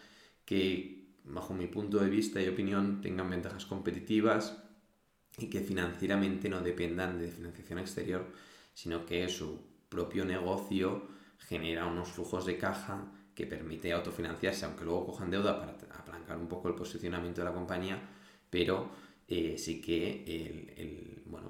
que 0.46 0.98
bajo 1.26 1.54
mi 1.54 1.68
punto 1.68 2.00
de 2.00 2.10
vista 2.10 2.42
y 2.42 2.48
opinión, 2.48 3.02
tengan 3.02 3.30
ventajas 3.30 3.66
competitivas 3.66 4.58
y 5.38 5.50
que 5.50 5.60
financieramente 5.60 6.50
no 6.50 6.62
dependan 6.62 7.20
de 7.20 7.28
financiación 7.30 7.80
exterior, 7.80 8.26
sino 8.74 9.06
que 9.06 9.28
su 9.30 9.60
propio 9.90 10.26
negocio 10.26 11.08
genera 11.40 11.86
unos 11.86 12.10
flujos 12.10 12.46
de 12.46 12.58
caja 12.58 13.12
que 13.36 13.46
permite 13.46 13.94
autofinanciarse, 13.94 14.66
aunque 14.66 14.86
luego 14.86 15.06
cojan 15.08 15.30
deuda 15.30 15.60
para 15.60 15.74
apalancar 16.00 16.38
un 16.38 16.48
poco 16.48 16.70
el 16.70 16.76
posicionamiento 16.76 17.42
de 17.42 17.46
la 17.46 17.54
compañía, 17.54 18.02
pero 18.50 18.90
eh, 19.28 19.56
sí 19.58 19.82
que 19.82 20.24
el, 20.78 21.24
bueno, 21.26 21.50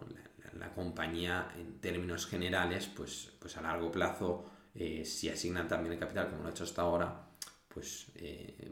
la, 0.53 0.73
compañía 0.73 1.51
en 1.57 1.79
términos 1.79 2.25
generales, 2.27 2.87
pues, 2.87 3.31
pues 3.39 3.57
a 3.57 3.61
largo 3.61 3.91
plazo, 3.91 4.45
eh, 4.79 5.05
si 5.05 5.27
asignan 5.29 5.67
también 5.67 5.93
el 5.93 5.99
capital 5.99 6.29
como 6.29 6.43
lo 6.43 6.49
ha 6.49 6.51
hecho 6.51 6.63
hasta 6.63 6.83
ahora, 6.83 7.29
pues 7.67 8.07
eh, 8.15 8.71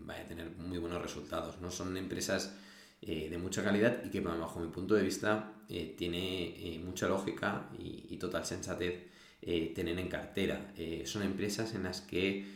vaya 0.00 0.22
a 0.22 0.26
tener 0.26 0.50
muy 0.50 0.78
buenos 0.78 1.00
resultados. 1.00 1.60
¿no? 1.60 1.70
Son 1.70 1.96
empresas 1.96 2.56
eh, 3.00 3.28
de 3.28 3.38
mucha 3.38 3.62
calidad 3.62 4.04
y 4.04 4.10
que 4.10 4.20
bajo 4.20 4.58
mi 4.58 4.68
punto 4.68 4.94
de 4.94 5.02
vista 5.02 5.52
tiene 5.96 6.80
mucha 6.84 7.08
lógica 7.08 7.70
y, 7.76 8.16
total 8.18 8.44
sensatez 8.44 9.02
tener 9.74 9.98
en 9.98 10.08
cartera. 10.08 10.72
son 11.04 11.24
empresas 11.24 11.74
en 11.74 11.82
las 11.82 12.00
que 12.00 12.46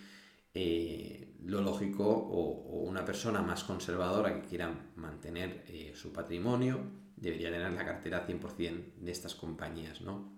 lo 1.45 1.61
lógico 1.63 2.05
o, 2.05 2.81
una 2.83 3.05
persona 3.05 3.43
más 3.43 3.65
conservadora 3.65 4.35
que 4.35 4.49
quiera 4.49 4.93
mantener 4.97 5.65
su 5.95 6.13
patrimonio 6.13 6.81
debería 7.17 7.51
tener 7.51 7.73
la 7.73 7.85
cartera 7.85 8.27
100% 8.27 8.95
de 8.97 9.13
estas 9.13 9.35
compañías. 9.35 10.01
¿no? 10.01 10.33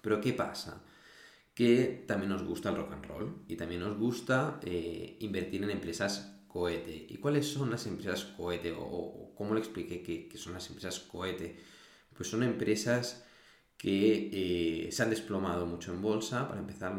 Pero 0.00 0.20
¿qué 0.20 0.32
pasa? 0.32 0.82
que 1.56 2.04
también 2.06 2.28
nos 2.28 2.42
gusta 2.42 2.68
el 2.68 2.76
rock 2.76 2.92
and 2.92 3.06
roll 3.06 3.34
y 3.48 3.56
también 3.56 3.80
nos 3.80 3.96
gusta 3.96 4.60
eh, 4.62 5.16
invertir 5.20 5.64
en 5.64 5.70
empresas 5.70 6.36
cohete. 6.46 7.06
¿Y 7.08 7.16
cuáles 7.16 7.46
son 7.50 7.70
las 7.70 7.86
empresas 7.86 8.24
cohete? 8.36 8.74
O, 8.78 9.32
cómo 9.34 9.54
le 9.54 9.60
expliqué 9.60 10.02
que, 10.02 10.36
son 10.36 10.52
las 10.52 10.68
empresas 10.68 11.00
cohete? 11.00 11.56
Pues 12.14 12.28
son 12.28 12.42
empresas 12.42 13.24
que 13.78 14.28
eh, 14.86 14.92
se 14.92 15.02
han 15.02 15.08
desplomado 15.08 15.64
mucho 15.64 15.94
en 15.94 16.02
bolsa. 16.02 16.46
Para 16.46 16.60
empezar, 16.60 16.94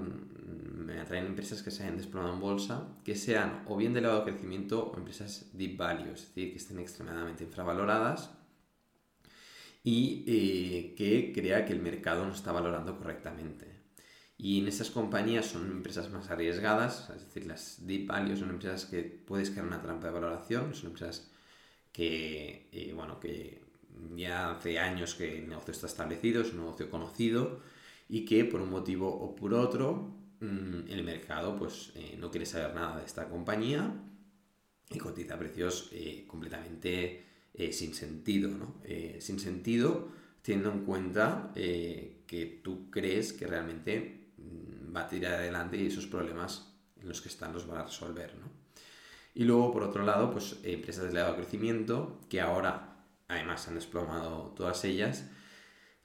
me 0.87 1.01
atraen 1.01 1.25
empresas 1.25 1.61
que 1.61 1.69
se 1.69 1.83
hayan 1.83 1.97
desplomado 1.97 2.33
en 2.33 2.39
bolsa, 2.39 2.87
que 3.03 3.15
sean 3.15 3.63
o 3.67 3.75
bien 3.75 3.91
de 3.93 3.99
elevado 3.99 4.23
crecimiento 4.23 4.87
o 4.87 4.97
empresas 4.97 5.49
deep 5.51 5.75
value, 5.77 6.13
es 6.13 6.27
decir, 6.27 6.51
que 6.51 6.57
estén 6.57 6.79
extremadamente 6.79 7.43
infravaloradas 7.43 8.31
y 9.83 10.23
eh, 10.27 10.95
que 10.97 11.33
crea 11.33 11.65
que 11.65 11.73
el 11.73 11.81
mercado 11.81 12.25
no 12.25 12.31
está 12.31 12.53
valorando 12.53 12.97
correctamente. 12.97 13.65
Y 14.37 14.59
en 14.59 14.67
esas 14.67 14.89
compañías 14.89 15.47
son 15.47 15.69
empresas 15.69 16.09
más 16.09 16.29
arriesgadas, 16.29 17.09
es 17.09 17.25
decir, 17.25 17.45
las 17.47 17.85
deep 17.85 18.07
value 18.07 18.37
son 18.37 18.51
empresas 18.51 18.85
que 18.85 19.03
puedes 19.03 19.49
crear 19.49 19.67
una 19.67 19.81
trampa 19.81 20.07
de 20.07 20.13
valoración, 20.13 20.73
son 20.73 20.91
empresas 20.91 21.29
que, 21.91 22.69
eh, 22.71 22.93
bueno, 22.93 23.19
que 23.19 23.61
ya 24.15 24.51
hace 24.51 24.79
años 24.79 25.15
que 25.15 25.39
el 25.39 25.49
negocio 25.49 25.73
está 25.73 25.87
establecido, 25.87 26.43
es 26.43 26.53
un 26.53 26.59
negocio 26.59 26.89
conocido 26.89 27.59
y 28.07 28.23
que 28.23 28.45
por 28.45 28.61
un 28.61 28.69
motivo 28.69 29.09
o 29.09 29.35
por 29.35 29.53
otro 29.53 30.16
el 30.41 31.03
mercado 31.03 31.55
pues 31.55 31.91
eh, 31.95 32.15
no 32.19 32.29
quiere 32.29 32.45
saber 32.45 32.75
nada 32.75 32.99
de 32.99 33.05
esta 33.05 33.27
compañía 33.27 33.91
y 34.89 34.97
cotiza 34.97 35.37
precios 35.37 35.89
eh, 35.91 36.25
completamente 36.27 37.23
sin 37.71 37.95
sentido, 37.95 38.51
¿no? 38.51 38.75
sin 39.19 39.39
sentido 39.39 40.09
teniendo 40.43 40.71
en 40.71 40.85
cuenta 40.85 41.51
que 41.55 42.61
tú 42.63 42.91
crees 42.91 43.33
que 43.33 43.47
realmente 43.47 44.29
mm, 44.37 44.95
va 44.95 45.01
a 45.01 45.07
tirar 45.07 45.33
adelante 45.33 45.75
y 45.77 45.87
esos 45.87 46.05
problemas 46.05 46.71
en 47.01 47.07
los 47.07 47.19
que 47.19 47.29
están 47.29 47.53
los 47.53 47.65
van 47.65 47.79
a 47.79 47.83
resolver, 47.85 48.35
¿no? 48.35 48.47
Y 49.33 49.43
luego, 49.43 49.71
por 49.71 49.83
otro 49.83 50.03
lado, 50.03 50.31
pues 50.31 50.57
empresas 50.63 51.03
de 51.03 51.11
elevado 51.11 51.35
crecimiento, 51.35 52.19
que 52.27 52.41
ahora 52.41 53.05
además 53.27 53.67
han 53.67 53.75
desplomado 53.75 54.53
todas 54.55 54.83
ellas, 54.83 55.29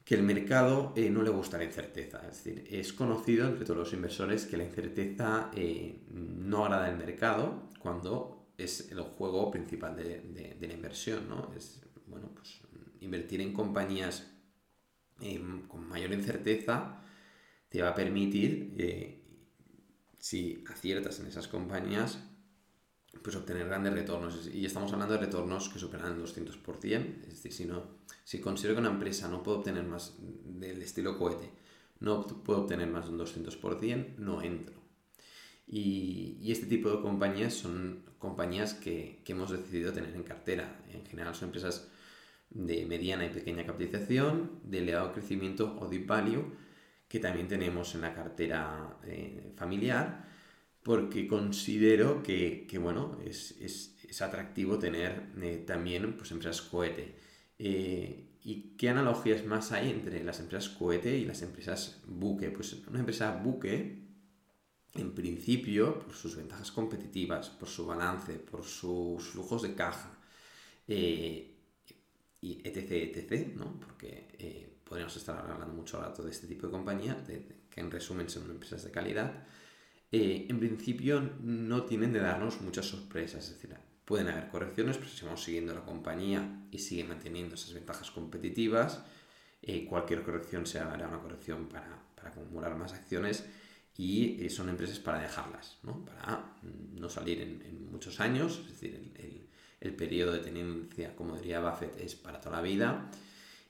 que 0.05 0.15
el 0.15 0.23
mercado 0.23 0.93
eh, 0.97 1.11
no 1.11 1.23
le 1.23 1.31
gusta 1.31 1.59
la 1.59 1.65
incerteza. 1.65 2.21
Es 2.29 2.45
decir, 2.45 2.67
es 2.71 2.93
conocido 2.93 3.47
entre 3.47 3.65
todos 3.65 3.79
los 3.79 3.93
inversores 3.93 4.47
que 4.47 4.57
la 4.57 4.65
incerteza 4.65 5.51
eh, 5.55 6.03
no 6.11 6.65
agrada 6.65 6.87
al 6.87 6.97
mercado 6.97 7.71
cuando 7.79 8.53
es 8.59 8.91
el 8.91 9.01
juego 9.01 9.51
principal 9.51 9.97
de, 9.97 10.57
la 10.61 10.75
inversión. 10.75 11.29
¿no? 11.29 11.53
Es, 11.57 11.81
bueno, 12.07 12.31
pues, 12.35 12.61
invertir 13.01 13.41
en 13.41 13.53
compañías 13.53 14.31
em, 15.21 15.67
con 15.69 15.89
mayor 15.89 16.13
incerteza 16.13 16.99
te 17.69 17.81
va 17.81 17.91
a 17.91 17.95
permitir, 17.95 18.75
eh, 18.77 19.25
si 20.19 20.63
aciertas 20.69 21.19
en 21.21 21.27
esas 21.27 21.49
compañías, 21.49 22.19
pues 23.21 23.37
obtener 23.37 23.67
grandes 23.67 23.93
retornos. 23.93 24.49
Y 24.53 24.65
estamos 24.65 24.93
hablando 24.93 25.15
de 25.15 25.21
retornos 25.21 25.69
que 25.69 25.79
superan 25.79 26.13
el 26.13 26.23
200%. 26.23 27.23
Es 27.23 27.29
decir, 27.29 27.53
si, 27.53 27.65
no, 27.65 27.83
si 28.25 28.41
considero 28.41 28.75
que 28.75 28.81
una 28.81 28.91
empresa 28.91 29.29
no 29.29 29.43
puede 29.43 29.59
obtener 29.59 29.85
más 29.85 30.15
del 30.19 30.81
estilo 30.83 31.19
cohete, 31.19 31.51
no 32.01 32.27
puede 32.27 32.61
obtener 32.61 32.89
más 32.89 33.07
de 33.07 33.13
un 33.13 33.19
200%, 33.19 34.17
no 34.17 34.43
entro. 34.43 34.81
Y, 35.67 36.39
y, 36.41 36.53
este 36.53 36.67
tipo 36.67 36.91
de 36.91 37.01
compañías 37.01 37.55
son 37.55 38.05
compañías 38.19 38.75
que, 38.75 39.23
que, 39.25 39.33
hemos 39.33 39.51
decidido 39.51 39.93
tener 39.93 40.15
en 40.15 40.25
cartera. 40.25 40.83
En 40.91 41.07
general 41.07 41.35
son 41.35 41.49
empresas 41.49 41.89
de 42.51 42.85
mediana 42.85 43.25
y 43.25 43.31
pequeña 43.31 43.65
capitalización, 43.65 44.61
de 44.65 44.79
elevado 44.79 45.13
crecimiento 45.13 45.79
o 45.81 45.89
deep 45.89 46.07
value, 46.07 46.45
que 47.09 47.21
también 47.21 47.47
tenemos 47.47 47.95
en 47.95 48.01
la 48.03 48.15
cartera 48.15 48.99
eh, 49.05 49.53
familiar 49.57 50.32
porque 50.83 51.29
considero 51.29 52.23
que, 52.23 52.67
bueno, 52.81 53.19
es, 53.25 53.95
atractivo 54.21 54.79
tener 54.79 55.31
eh, 55.41 55.65
también 55.67 56.17
pues, 56.17 56.31
empresas 56.33 56.61
cohete. 56.63 57.15
Eh, 57.59 58.29
¿Y 58.45 58.75
qué 58.77 58.91
analogías 58.91 59.45
más 59.47 59.73
hay 59.73 59.91
entre 59.91 60.23
las 60.25 60.41
empresas 60.41 60.69
cohete 60.69 61.17
y 61.17 61.25
las 61.25 61.43
empresas 61.43 62.01
buque? 62.07 62.51
Pues 62.51 62.75
una 62.89 62.99
empresa 62.99 63.41
buque, 63.43 64.03
en 64.95 65.15
principio, 65.15 66.01
por 66.01 66.13
sus 66.13 66.37
ventajas 66.37 66.73
competitivas, 66.73 67.49
por 67.51 67.69
su 67.69 67.87
balance, 67.87 68.35
por 68.35 68.65
sus 68.65 69.23
flujos 69.23 69.63
de 69.63 69.75
caja, 69.75 70.19
eh, 70.89 71.57
y 72.41 72.61
etc, 72.65 72.91
etc, 72.91 73.55
¿no? 73.55 73.79
Porque 73.79 74.73
podríamos 74.85 75.17
estar 75.17 75.39
hablando 75.39 75.69
mucho 75.69 76.01
rato 76.01 76.25
de 76.25 76.33
este 76.33 76.49
tipo 76.49 76.67
de 76.67 76.73
compañía, 76.73 77.17
que 77.71 77.81
en 77.81 77.91
resumen 77.91 78.29
son 78.29 78.51
empresas 78.51 78.83
de 78.83 78.91
calidad, 78.91 79.47
eh, 80.15 80.45
en 80.51 80.61
principio 80.61 81.23
no 81.41 81.85
tienen 81.85 82.13
de 82.13 82.21
darnos 82.21 82.61
muchas 82.61 82.85
sorpresas. 82.85 83.49
Es 83.49 83.55
decir, 83.55 83.75
pueden 84.05 84.29
haber 84.29 84.49
correcciones, 84.49 84.99
pero 84.99 85.09
si 85.09 85.25
vamos 85.25 85.43
siguiendo 85.43 85.75
la 85.75 85.87
compañía 85.87 86.67
y 86.71 86.79
sigue 86.79 87.05
manteniendo 87.05 87.55
esas 87.55 87.73
ventajas 87.73 88.11
competitivas, 88.11 89.03
eh, 89.63 89.87
cualquier 89.87 90.23
corrección 90.23 90.67
se 90.67 90.81
hará 90.81 91.09
una 91.09 91.21
corrección 91.21 91.67
para, 91.67 92.03
acumular 92.25 92.77
más 92.77 92.93
acciones 92.93 93.45
y 93.97 94.45
eh, 94.45 94.51
son 94.51 94.69
empresas 94.69 95.01
para 95.01 95.19
dejarlas, 95.19 95.79
¿no? 95.83 96.05
para 96.05 96.57
no 96.63 97.09
salir 97.09 97.41
en, 97.41 97.91
muchos 97.91 98.21
años, 98.21 98.61
es 98.67 98.81
decir, 98.81 99.49
el, 99.81 99.95
periodo 99.95 100.33
de 100.33 100.39
tenencia, 100.39 101.17
como 101.17 101.37
diría 101.37 101.61
Buffett, 101.61 101.99
es 101.99 102.15
para 102.15 102.41
toda 102.41 102.57
la 102.57 102.63
vida 102.63 103.11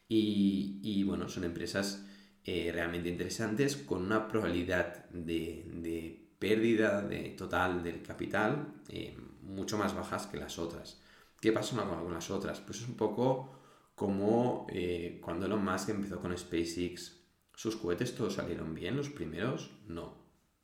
y, 0.08 1.02
bueno, 1.04 1.28
son 1.30 1.44
empresas 1.44 2.04
realmente 2.44 3.08
interesantes 3.08 3.76
con 3.76 4.02
una 4.04 4.28
probabilidad 4.28 5.08
de 5.10 6.21
pérdida 6.42 7.02
de, 7.02 7.28
total 7.38 7.84
del 7.84 8.02
capital 8.02 8.82
eh, 8.88 9.16
mucho 9.42 9.78
más 9.78 9.94
bajas 9.94 10.26
que 10.26 10.38
las 10.38 10.58
otras. 10.58 11.00
¿Qué 11.40 11.52
pasa 11.52 11.76
con 11.76 12.12
las 12.12 12.30
otras? 12.32 12.60
Pues 12.60 12.80
es 12.80 12.88
un 12.88 12.96
poco 12.96 13.60
como 13.94 14.66
eh, 14.68 15.20
cuando 15.22 15.46
Elon 15.46 15.64
Musk 15.64 15.90
empezó 15.90 16.20
con 16.20 16.36
SpaceX. 16.36 17.20
¿Sus 17.54 17.76
cohetes 17.76 18.16
todos 18.16 18.34
salieron 18.34 18.74
bien 18.74 18.96
los 18.96 19.08
primeros? 19.08 19.70
No. 19.86 20.16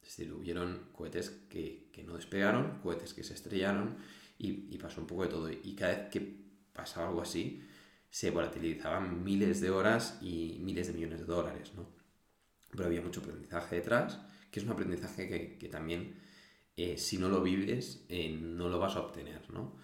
Es 0.03 0.17
decir, 0.17 0.33
hubieron 0.33 0.89
cohetes 0.93 1.31
que, 1.49 1.93
no 2.05 2.17
despegaron, 2.17 2.81
cohetes 2.83 3.15
que 3.15 3.23
se 3.23 3.35
estrellaron 3.35 3.99
y, 4.37 4.77
pasó 4.79 5.01
un 5.01 5.07
poco 5.07 5.23
de 5.23 5.29
todo. 5.29 5.49
Y 5.51 5.77
cada 5.77 5.95
vez 5.95 6.09
que 6.11 6.21
pasaba 6.73 7.07
algo 7.07 7.23
así, 7.23 7.63
se 8.11 8.33
volatilizaban 8.33 9.23
miles 9.23 9.61
de 9.61 9.71
horas 9.71 10.19
y 10.23 10.59
miles 10.61 10.89
de 10.89 10.95
millones 10.95 11.21
de 11.21 11.27
dólares, 11.27 11.73
¿no? 11.77 11.87
Pero 12.69 12.87
había 12.87 13.01
mucho 13.01 13.21
aprendizaje 13.21 13.77
detrás 13.77 14.19
que 14.51 14.61
es 14.61 14.67
un 14.67 14.73
aprendizaje 14.73 15.57
que, 15.59 15.69
también, 15.69 16.15
eh, 16.77 16.97
si 16.97 17.19
no 17.19 17.29
lo 17.29 17.43
vives, 17.43 18.05
eh, 18.09 18.31
no 18.31 18.69
lo 18.69 18.79
vas 18.79 18.97
a 18.97 19.01
obtener, 19.01 19.51
¿no? 19.53 19.77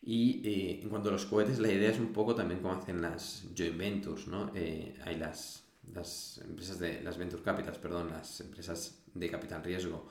Y 0.00 0.40
eh, 0.44 0.80
en 0.82 0.88
cuanto 0.88 1.08
a 1.08 1.12
los 1.12 1.26
cohetes, 1.26 1.58
la 1.58 1.72
idea 1.72 1.90
es 1.90 1.98
un 1.98 2.12
poco 2.12 2.34
también 2.34 2.60
como 2.60 2.74
hacen 2.74 3.02
las 3.02 3.46
joint 3.56 3.76
ventures, 3.76 4.28
¿no? 4.28 4.52
hay 4.54 5.16
las, 5.16 5.64
las 5.92 6.38
empresas 6.38 6.78
de, 6.78 7.02
las 7.02 7.18
venture 7.18 7.42
capitals, 7.42 7.78
perdón, 7.78 8.10
las 8.10 8.40
empresas 8.40 9.02
de 9.12 9.28
capital 9.28 9.64
riesgo. 9.64 10.08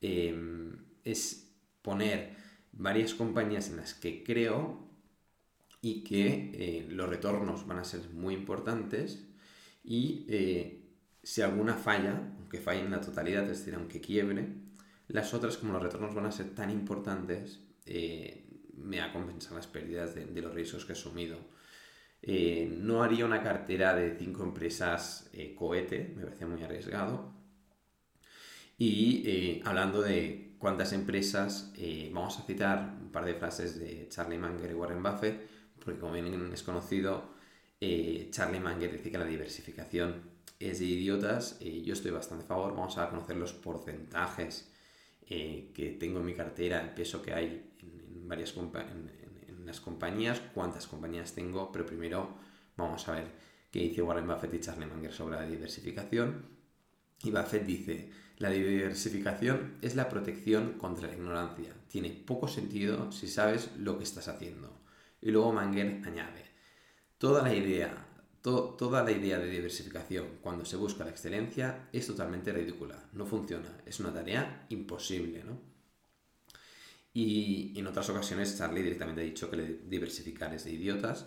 es 0.00 1.50
poner 1.80 2.36
varias 2.72 3.14
compañías 3.14 3.70
en 3.70 3.78
las 3.78 3.94
que 3.94 4.22
creo 4.22 4.86
y 5.80 6.04
que 6.04 6.86
los 6.90 7.08
retornos 7.08 7.66
van 7.66 7.78
a 7.78 7.84
ser 7.84 8.10
muy 8.10 8.34
importantes 8.34 9.24
y 9.82 10.26
si 11.22 11.42
alguna 11.42 11.74
falla, 11.74 12.32
aunque 12.38 12.58
falle 12.58 12.80
en 12.80 12.90
la 12.90 13.00
totalidad, 13.00 13.42
es 13.44 13.58
decir, 13.58 13.74
aunque 13.74 14.00
quiebre, 14.00 14.48
las 15.08 15.34
otras, 15.34 15.56
como 15.56 15.72
los 15.72 15.82
retornos 15.82 16.14
van 16.14 16.26
a 16.26 16.32
ser 16.32 16.54
tan 16.54 16.70
importantes, 16.70 17.60
eh, 17.84 18.46
me 18.76 19.00
va 19.00 19.06
a 19.06 19.12
compensar 19.12 19.52
las 19.52 19.66
pérdidas 19.66 20.14
de, 20.14 20.40
los 20.40 20.54
riesgos 20.54 20.84
que 20.84 20.92
he 20.92 20.96
asumido. 20.96 21.38
Eh, 22.22 22.72
no 22.78 23.02
haría 23.02 23.24
una 23.24 23.42
cartera 23.42 23.94
de 23.94 24.16
cinco 24.18 24.44
empresas 24.44 25.28
eh, 25.32 25.54
cohete, 25.54 26.14
me 26.16 26.24
parece 26.24 26.46
muy 26.46 26.62
arriesgado. 26.62 27.34
Y 28.78 29.60
hablando 29.66 30.00
de 30.00 30.54
cuántas 30.58 30.94
empresas, 30.94 31.70
vamos 32.12 32.38
a 32.38 32.42
citar 32.44 32.96
un 32.98 33.12
par 33.12 33.26
de 33.26 33.34
frases 33.34 33.78
de 33.78 34.08
Charlie 34.08 34.38
Munger 34.38 34.70
y 34.70 34.74
Warren 34.74 35.02
Buffett, 35.02 35.46
porque 35.84 36.00
como 36.00 36.14
bien 36.14 36.50
es 36.50 36.62
conocido, 36.62 37.34
Charlie 37.78 38.60
Munger 38.60 38.92
dice 38.92 39.10
que 39.10 39.18
la 39.18 39.26
diversificación 39.26 40.29
es 40.60 40.78
de 40.78 40.84
idiotas. 40.84 41.56
y 41.60 41.82
yo 41.82 41.94
estoy 41.94 42.12
bastante 42.12 42.44
a 42.44 42.48
favor. 42.48 42.76
Vamos 42.76 42.98
a 42.98 43.08
conocer 43.08 43.36
los 43.36 43.52
porcentajes 43.54 44.70
eh, 45.26 45.72
que 45.74 45.92
tengo 45.92 46.20
en 46.20 46.26
mi 46.26 46.34
cartera, 46.34 46.80
el 46.80 46.90
peso 46.90 47.22
que 47.22 47.32
hay 47.32 47.72
en, 47.80 48.28
varias 48.28 48.54
en, 48.56 49.20
las 49.64 49.80
compañías, 49.80 50.40
cuántas 50.52 50.86
compañías 50.86 51.32
tengo, 51.32 51.70
pero 51.70 51.86
primero 51.86 52.34
vamos 52.76 53.06
a 53.06 53.12
ver 53.12 53.30
qué 53.70 53.78
dice 53.78 54.02
Warren 54.02 54.26
Buffett 54.26 54.54
y 54.54 54.60
Charlie 54.60 54.86
Munger 54.86 55.12
sobre 55.12 55.36
la 55.36 55.46
diversificación. 55.46 56.46
Y 57.22 57.30
Buffett 57.30 57.64
dice, 57.64 58.10
la 58.38 58.50
diversificación 58.50 59.76
es 59.80 59.94
la 59.94 60.08
protección 60.08 60.72
contra 60.72 61.06
la 61.06 61.14
ignorancia. 61.14 61.72
Tiene 61.88 62.10
poco 62.10 62.48
sentido 62.48 63.12
si 63.12 63.28
sabes 63.28 63.70
lo 63.78 63.96
que 63.96 64.04
estás 64.04 64.28
haciendo. 64.28 64.80
Y 65.20 65.30
luego 65.30 65.52
Manger 65.52 66.02
añade, 66.04 66.46
toda 67.18 67.42
la 67.42 67.54
idea 67.54 68.09
toda 68.42 69.02
la 69.02 69.12
idea 69.12 69.38
de 69.38 69.50
diversificación 69.50 70.38
cuando 70.40 70.64
se 70.64 70.76
busca 70.76 71.04
la 71.04 71.10
excelencia 71.10 71.88
es 71.92 72.06
totalmente 72.06 72.52
ridícula, 72.52 73.08
no 73.12 73.26
funciona, 73.26 73.68
es 73.84 74.00
una 74.00 74.12
tarea 74.12 74.66
imposible, 74.70 75.44
¿no? 75.44 75.58
Y 77.12 77.78
en 77.78 77.86
otras 77.86 78.08
ocasiones 78.08 78.56
Charlie 78.56 78.82
directamente 78.82 79.20
ha 79.20 79.24
dicho 79.24 79.50
que 79.50 79.80
diversificar 79.86 80.54
es 80.54 80.64
de 80.64 80.72
idiotas 80.72 81.26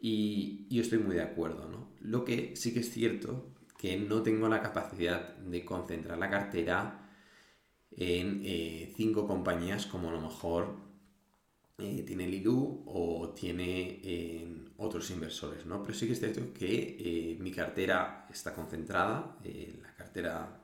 y 0.00 0.66
yo 0.70 0.82
estoy 0.82 0.98
muy 0.98 1.16
de 1.16 1.22
acuerdo, 1.22 1.68
¿no? 1.68 1.90
Lo 2.00 2.24
que 2.24 2.54
sí 2.56 2.72
que 2.72 2.80
es 2.80 2.90
cierto 2.90 3.52
que 3.76 3.98
no 3.98 4.22
tengo 4.22 4.48
la 4.48 4.62
capacidad 4.62 5.36
de 5.36 5.64
concentrar 5.64 6.18
la 6.18 6.30
cartera 6.30 7.10
en 7.90 8.42
eh, 8.44 8.92
cinco 8.96 9.26
compañías 9.26 9.86
como 9.86 10.08
a 10.08 10.12
lo 10.12 10.20
mejor 10.20 10.85
eh, 11.78 12.04
tiene 12.06 12.26
Lidu 12.26 12.84
o 12.86 13.34
tiene 13.34 14.00
eh, 14.02 14.46
otros 14.78 15.10
inversores, 15.10 15.66
¿no? 15.66 15.82
Pero 15.82 15.92
sí 15.92 16.06
que 16.06 16.14
es 16.14 16.18
cierto 16.20 16.54
que 16.54 16.96
eh, 16.98 17.36
mi 17.38 17.50
cartera 17.52 18.26
está 18.30 18.54
concentrada, 18.54 19.36
la 19.82 19.94
cartera 19.94 20.62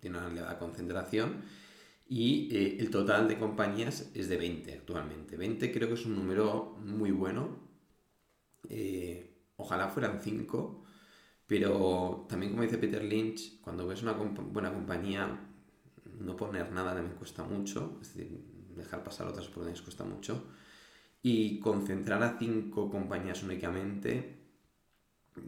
tiene 0.00 0.16
una 0.18 0.28
elevada 0.30 0.58
concentración 0.58 1.42
y 2.08 2.48
el 2.80 2.90
total 2.90 3.28
de 3.28 3.38
compañías 3.38 4.10
es 4.14 4.28
de 4.28 4.36
20 4.38 4.72
actualmente. 4.72 5.36
20 5.36 5.72
creo 5.72 5.88
que 5.88 5.94
es 5.94 6.06
un 6.06 6.16
número 6.16 6.76
muy 6.80 7.10
bueno. 7.10 7.58
ojalá 9.56 9.88
fueran 9.88 10.20
5, 10.22 10.84
pero 11.46 12.26
también 12.28 12.52
como 12.52 12.62
dice 12.62 12.78
Peter 12.78 13.04
Lynch, 13.04 13.60
cuando 13.60 13.86
ves 13.86 14.02
una 14.02 14.12
buena 14.12 14.72
compañía, 14.72 15.38
no 16.18 16.36
poner 16.36 16.72
nada 16.72 16.94
también 16.94 17.16
cuesta 17.16 17.44
mucho. 17.44 18.00
Dejar 18.76 19.02
pasar 19.02 19.26
otras 19.26 19.46
oportunidades 19.46 19.82
cuesta 19.82 20.04
mucho. 20.04 20.44
Y 21.22 21.58
concentrar 21.58 22.22
a 22.22 22.38
cinco 22.38 22.90
compañías 22.90 23.42
únicamente, 23.42 24.36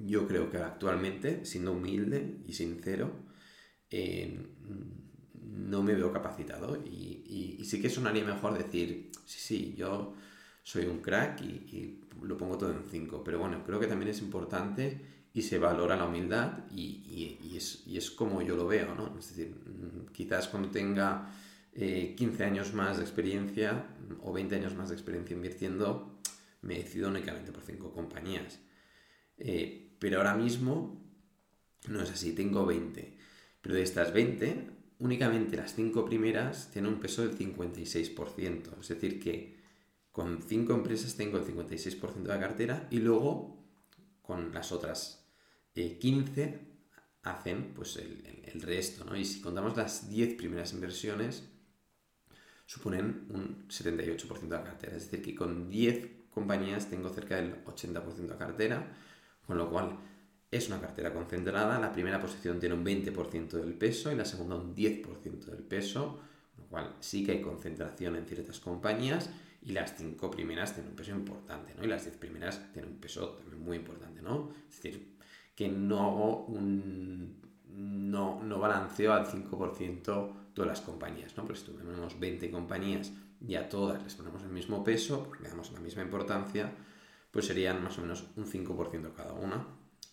yo 0.05 0.27
creo 0.27 0.51
que 0.51 0.59
actualmente, 0.59 1.45
siendo 1.45 1.73
humilde 1.73 2.43
y 2.47 2.53
sincero, 2.53 3.13
eh, 3.91 4.39
no 5.69 5.83
me 5.83 5.95
veo 5.95 6.13
capacitado. 6.13 6.77
Y, 6.85 7.57
y, 7.59 7.65
sí 7.65 7.81
que 7.81 7.91
sonaría 7.91 8.25
mejor 8.25 8.57
decir, 8.57 9.11
sí, 9.25 9.39
sí, 9.39 9.75
yo 9.77 10.15
soy 10.63 10.87
un 10.87 11.01
crack 11.01 11.41
y, 11.43 12.01
lo 12.23 12.37
pongo 12.37 12.59
todo 12.59 12.73
en 12.73 12.85
cinco. 12.91 13.23
Pero 13.23 13.39
bueno, 13.39 13.63
creo 13.65 13.79
que 13.79 13.87
también 13.87 14.11
es 14.11 14.21
importante 14.21 15.01
y 15.33 15.43
se 15.43 15.59
valora 15.59 15.97
la 15.97 16.07
humildad 16.07 16.65
y, 16.75 17.39
y 17.41 17.57
es, 17.57 17.85
es, 17.87 18.11
como 18.11 18.43
yo 18.43 18.57
lo 18.57 18.67
veo, 18.67 18.95
¿no? 18.95 19.17
Es 19.19 19.29
decir, 19.29 19.55
mm, 19.55 20.13
quizás 20.13 20.49
cuando 20.49 20.71
tenga 20.71 21.31
15 21.79 22.43
eh, 22.43 22.47
años 22.47 22.75
más 22.75 22.97
de 22.97 23.05
experiencia 23.05 23.87
o 24.23 24.33
20 24.33 24.57
años 24.57 24.75
más 24.75 24.89
de 24.89 24.97
experiencia 24.97 25.35
invirtiendo, 25.35 26.19
me 26.63 26.75
decido 26.75 27.09
únicamente 27.09 27.53
por 27.53 27.63
5 27.63 27.93
compañías. 27.93 28.59
Eh, 29.37 29.95
pero 30.01 30.19
ahora 30.19 30.35
mismo 30.35 31.01
no 31.89 32.03
es 32.03 32.11
así, 32.11 32.33
tengo 32.33 32.67
20. 32.67 33.17
Pero 33.61 33.75
de 33.77 33.83
estas 33.83 34.13
20, 34.13 34.71
únicamente 34.99 35.57
las 35.57 35.75
5 35.75 36.05
primeras 36.05 36.71
tienen 36.73 36.93
un 36.95 37.01
peso 37.01 37.23
del 37.23 37.39
56%. 37.39 38.81
Es 38.81 38.89
decir, 38.89 39.21
que 39.21 39.59
con 40.11 40.43
5 40.43 40.75
empresas 40.75 41.15
tengo 41.15 41.39
el 41.39 41.45
56% 41.45 42.23
de 42.23 42.29
la 42.29 42.41
cartera 42.41 42.89
y 42.91 42.99
luego 42.99 43.57
con 44.23 44.53
las 44.53 44.73
otras 44.73 45.25
15 45.75 46.43
eh, 46.43 46.61
hacen 47.23 47.73
pues 47.75 47.97
el, 47.97 48.43
el, 48.53 48.63
resto. 48.63 49.05
¿no? 49.05 49.17
Y 49.17 49.25
si 49.25 49.41
contamos 49.41 49.77
las 49.77 50.11
10 50.11 50.35
primeras 50.35 50.73
inversiones, 50.73 51.45
suponen 52.69 53.27
un 53.31 53.67
78% 53.67 54.41
de 54.41 54.57
la 54.57 54.63
cartera. 54.63 54.95
Es 54.95 55.11
decir, 55.11 55.25
que 55.25 55.35
con 55.35 55.71
10 55.71 56.29
compañías 56.31 56.91
tengo 56.91 57.09
cerca 57.09 57.37
del 57.37 57.65
80% 57.65 58.15
de 58.15 58.29
la 58.29 58.37
cartera, 58.37 58.87
con 59.47 59.57
lo 59.57 59.71
cual 59.71 59.97
es 60.51 60.69
una 60.69 60.79
cartera 60.79 61.15
concentrada. 61.15 61.81
La 61.81 61.91
primera 61.91 62.21
posición 62.21 62.61
tiene 62.61 62.75
un 62.75 62.85
20% 62.85 63.53
del 63.53 63.73
peso 63.73 64.13
y 64.13 64.17
la 64.17 64.27
segunda 64.27 64.57
un 64.57 64.77
10% 64.77 65.47
del 65.47 65.63
peso, 65.63 66.21
con 66.55 66.65
lo 66.65 66.69
cual 66.69 66.97
sí 67.01 67.25
que 67.25 67.33
hay 67.33 67.41
concentración 67.41 68.17
en 68.17 68.27
ciertas 68.27 68.61
compañías 68.61 69.31
y 69.63 69.73
las 69.73 69.97
5 69.97 70.31
primeras 70.31 70.75
tienen 70.75 70.91
un 70.91 70.97
peso 70.97 71.13
importante, 71.13 71.75
¿no? 71.75 71.85
Y 71.85 71.87
las 71.87 72.05
10 72.05 72.19
primeras 72.19 72.71
tienen 72.75 72.93
un 72.93 72.99
peso 72.99 73.31
también 73.31 73.65
muy 73.65 73.79
importante, 73.79 74.21
¿no? 74.21 74.53
Es 74.69 74.77
decir, 74.77 75.17
que 75.57 75.69
no 75.71 76.01
hago 76.01 76.45
un... 76.45 77.48
no, 77.69 78.43
no 78.43 78.59
balanceo 78.59 79.13
al 79.13 79.27
5% 79.27 80.33
todas 80.55 80.69
las 80.69 80.81
compañías, 80.81 81.37
¿no? 81.37 81.45
Pero 81.45 81.59
si 81.59 81.71
tenemos 81.71 82.19
20 82.19 82.51
compañías 82.51 83.13
y 83.41 83.55
a 83.55 83.69
todas 83.69 84.03
les 84.03 84.15
ponemos 84.15 84.43
el 84.43 84.51
mismo 84.51 84.83
peso, 84.83 85.25
porque 85.25 85.45
le 85.45 85.51
damos 85.51 85.71
la 85.73 85.81
misma 85.81 86.03
importancia, 86.03 86.73
pues 87.31 87.47
serían 87.47 87.83
más 87.83 87.99
o 87.99 88.03
menos 88.03 88.25
un 88.37 88.47
5% 88.47 89.13
cada 89.15 89.33
una. 89.35 89.67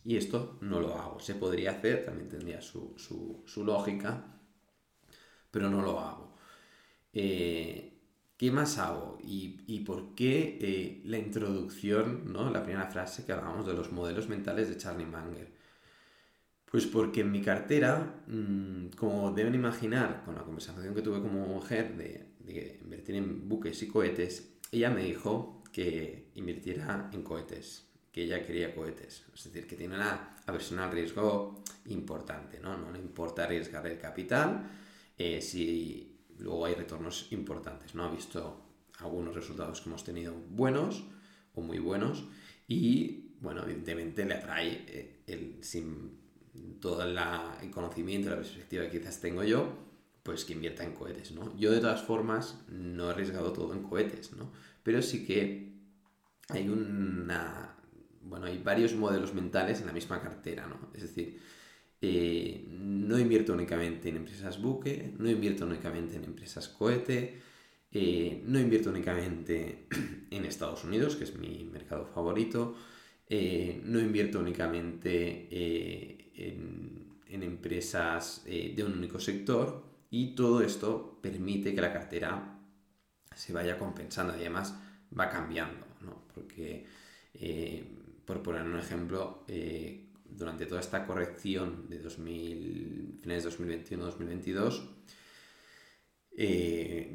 Y 0.04 0.18
esto 0.18 0.58
no 0.62 0.80
lo 0.80 0.94
hago. 0.96 1.20
Se 1.20 1.34
podría 1.34 1.72
hacer, 1.72 2.06
también 2.06 2.30
tendría 2.30 2.62
su, 2.62 2.96
lógica, 3.58 4.24
pero 5.50 5.70
no 5.70 5.82
lo 5.82 6.00
hago. 6.00 6.38
Eh, 7.12 7.96
¿Qué 8.38 8.52
más 8.52 8.78
hago? 8.78 9.18
¿Y, 9.24 9.80
por 9.80 10.14
qué 10.14 10.60
eh, 10.62 11.02
la 11.06 11.18
introducción, 11.18 12.32
¿no? 12.32 12.50
la 12.52 12.64
primera 12.64 12.88
frase 12.88 13.26
que 13.26 13.32
hablábamos 13.32 13.66
de 13.66 13.74
los 13.74 13.92
modelos 13.92 14.28
mentales 14.28 14.68
de 14.70 14.78
Charlie 14.78 15.06
Munger? 15.06 15.56
Pues 16.76 16.88
porque 16.88 17.22
en 17.22 17.32
mi 17.32 17.42
cartera, 17.42 18.22
mm, 18.28 18.88
como 18.98 19.32
deben 19.32 19.56
imaginar 19.56 20.24
con 20.26 20.36
la 20.36 20.44
conversación 20.44 20.94
que 20.94 21.02
tuve 21.02 21.22
con 21.22 21.34
mi 21.34 21.48
mujer 21.48 21.96
de, 21.96 22.34
invertir 22.84 23.16
en 23.16 23.48
buques 23.48 23.82
y 23.82 23.88
cohetes, 23.88 24.58
ella 24.74 24.90
me 24.90 25.06
dijo 25.06 25.64
que 25.72 26.32
invirtiera 26.36 27.10
en 27.14 27.24
cohetes, 27.24 27.88
que 28.12 28.24
ella 28.24 28.46
quería 28.46 28.76
cohetes. 28.76 29.24
Es 29.34 29.46
decir, 29.46 29.68
que 29.68 29.78
tiene 29.78 29.96
una 29.96 30.36
aversión 30.46 30.80
al 30.80 30.92
riesgo 30.92 31.64
importante, 31.86 32.60
¿no? 32.60 32.78
No 32.78 32.92
le 32.92 33.00
importa 33.00 33.46
arriesgar 33.46 33.88
el 33.88 33.98
capital 33.98 34.70
eh, 35.18 35.42
si 35.42 36.18
luego 36.40 36.66
hay 36.66 36.74
retornos 36.74 37.32
importantes, 37.32 37.96
¿no? 37.96 38.04
Ha 38.04 38.12
visto 38.12 38.66
algunos 39.00 39.34
resultados 39.34 39.80
que 39.80 39.88
hemos 39.88 40.04
tenido 40.04 40.34
buenos 40.50 41.06
o 41.54 41.62
muy 41.62 41.80
buenos 41.80 42.26
y, 42.68 43.30
bueno, 43.40 43.64
evidentemente 43.64 44.26
le 44.26 44.34
atrae 44.34 44.84
eh, 44.90 45.24
el, 45.26 45.64
sin 45.64 46.25
todo 46.80 47.04
el 47.04 47.72
conocimiento 47.72 48.30
la 48.30 48.38
perspectiva 48.38 48.88
que 48.90 49.00
quizás 49.00 49.20
tengo 49.20 49.44
yo, 49.44 49.86
pues 50.24 50.46
que 50.46 50.54
invierta 50.54 50.84
en 50.84 50.94
cohetes, 50.94 51.32
¿no? 51.32 51.56
Yo 51.58 51.72
de 51.72 51.80
todas 51.80 52.02
formas 52.02 52.60
no 52.68 53.08
he 53.08 53.12
arriesgado 53.12 53.54
todo 53.54 53.74
en 53.74 53.84
cohetes, 53.84 54.34
¿no? 54.34 54.52
Pero 54.84 55.02
sí 55.02 55.26
que 55.26 55.74
hay 56.50 56.68
una... 56.70 57.76
Bueno, 58.22 58.48
hay 58.48 58.58
varios 58.58 58.96
modelos 58.96 59.34
mentales 59.36 59.82
en 59.82 59.88
la 59.88 59.94
misma 59.94 60.22
cartera, 60.22 60.68
¿no? 60.68 60.90
Es 60.96 61.04
decir, 61.04 61.40
eh, 62.02 62.66
no 62.70 63.20
invierto 63.20 63.54
únicamente 63.54 64.10
en 64.10 64.18
empresas 64.18 64.62
buque, 64.62 65.14
no 65.18 65.30
invierto 65.30 65.66
únicamente 65.66 66.18
en 66.18 66.24
empresas 66.24 66.68
cohete, 66.68 67.40
eh, 67.92 68.42
no 68.46 68.60
invierto 68.60 68.90
únicamente 68.90 69.88
en 70.32 70.46
Estados 70.46 70.84
Unidos, 70.84 71.16
que 71.16 71.24
es 71.24 71.36
mi 71.36 71.64
mercado 71.72 72.06
favorito, 72.06 72.76
eh, 73.28 73.82
no 73.84 74.00
invierto 74.00 74.40
únicamente 74.40 75.48
eh, 75.50 76.32
en, 76.36 77.04
empresas 77.44 78.44
eh, 78.46 78.72
de 78.74 78.84
un 78.84 78.94
único 78.94 79.20
sector 79.20 79.84
y 80.10 80.36
todo 80.36 80.62
esto 80.62 81.20
permite 81.22 81.76
que 81.76 81.82
la 81.82 81.92
cartera 81.92 82.62
se 83.36 83.52
vaya 83.52 83.78
compensando 83.78 84.32
y 84.34 84.40
además 84.40 84.74
va 85.18 85.30
cambiando, 85.30 85.86
porque 86.34 86.86
por 88.24 88.42
poner 88.42 88.64
un 88.64 88.80
ejemplo, 88.80 89.44
durante 90.24 90.66
toda 90.66 90.80
esta 90.80 91.06
corrección 91.06 91.90
de 91.90 92.00
2000, 92.00 93.20
finales 93.22 93.44
de 93.44 93.52
2021-2022, 93.52 94.88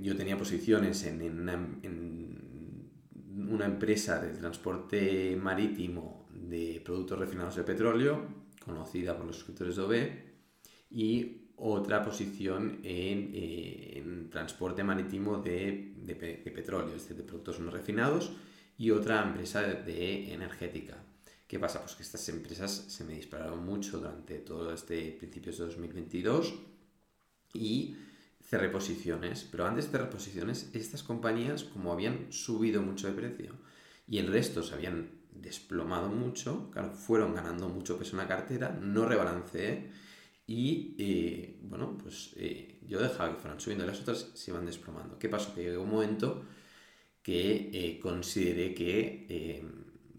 yo 0.03 0.17
tenía 0.17 0.37
posiciones 0.37 1.03
en, 1.05 1.23
en 1.23 1.41
una 1.41 1.57
empresa 3.65 4.21
de 4.21 4.37
transporte 4.37 5.37
marítimo 5.37 6.27
de 6.33 6.81
productos 6.85 7.19
refinados 7.19 7.57
de 7.57 7.65
petróleo, 7.65 8.27
conocida 8.65 9.17
por 9.17 9.27
los 9.27 9.37
suscriptores 9.37 9.77
de 9.77 9.83
OB, 9.83 9.95
y 10.91 11.51
otra 11.57 12.03
posición 12.03 12.81
en, 12.83 13.31
eh, 13.35 14.27
transporte 14.31 14.83
marítimo 14.83 15.39
de, 15.39 15.95
petróleo, 16.55 16.95
es 16.97 17.03
decir, 17.03 17.17
de 17.17 17.23
productos 17.23 17.61
no 17.61 17.71
refinados, 17.71 18.33
y 18.79 18.91
otra 18.91 19.23
empresa 19.23 19.63
de, 19.63 20.33
energética. 20.33 20.97
¿Qué 21.47 21.59
pasa? 21.59 21.81
Pues 21.81 21.97
que 21.97 22.03
estas 22.03 22.29
empresas 22.29 22.71
se 22.71 23.05
me 23.05 23.15
dispararon 23.15 23.65
mucho 23.65 23.99
durante 23.99 24.39
todo 24.39 24.73
este 24.73 25.13
principios 25.19 25.59
de 25.59 25.67
2022 25.67 26.55
y 27.55 27.97
cerré 28.51 28.69
posiciones, 28.69 29.47
pero 29.49 29.65
antes 29.65 29.85
de 29.85 29.93
cerrar 29.93 30.11
posiciones, 30.11 30.71
estas 30.75 31.05
compañías, 31.05 31.63
como 31.63 31.93
habían 31.93 32.33
subido 32.33 32.83
mucho 32.83 33.07
de 33.07 33.13
precio 33.13 33.55
y 34.09 34.19
el 34.19 34.27
resto 34.27 34.65
se 34.65 34.75
habían 34.75 35.21
desplomado 35.31 36.09
mucho, 36.09 36.69
claro, 36.73 36.93
fueron 36.93 37.33
ganando 37.33 37.69
mucho 37.69 37.97
peso 37.97 38.17
en 38.17 38.19
la 38.19 38.27
cartera, 38.27 38.77
no 38.83 39.07
rebalanceé 39.07 39.93
y, 40.49 40.97
eh, 40.99 41.61
bueno, 41.63 41.97
pues 41.97 42.33
eh, 42.39 42.81
yo 42.89 43.01
dejaba 43.01 43.33
que 43.33 43.41
fueran 43.41 43.61
subiendo 43.61 43.85
y 43.85 43.87
las 43.87 44.01
otras 44.01 44.33
se 44.35 44.51
iban 44.51 44.67
desplomando. 44.67 45.17
¿Qué 45.17 45.29
pasó? 45.29 45.55
Que 45.55 45.63
llegó 45.63 45.85
un 45.85 45.91
momento 45.91 46.43
que 47.23 47.71
eh, 47.73 48.01
consideré 48.01 48.75
que 48.75 49.65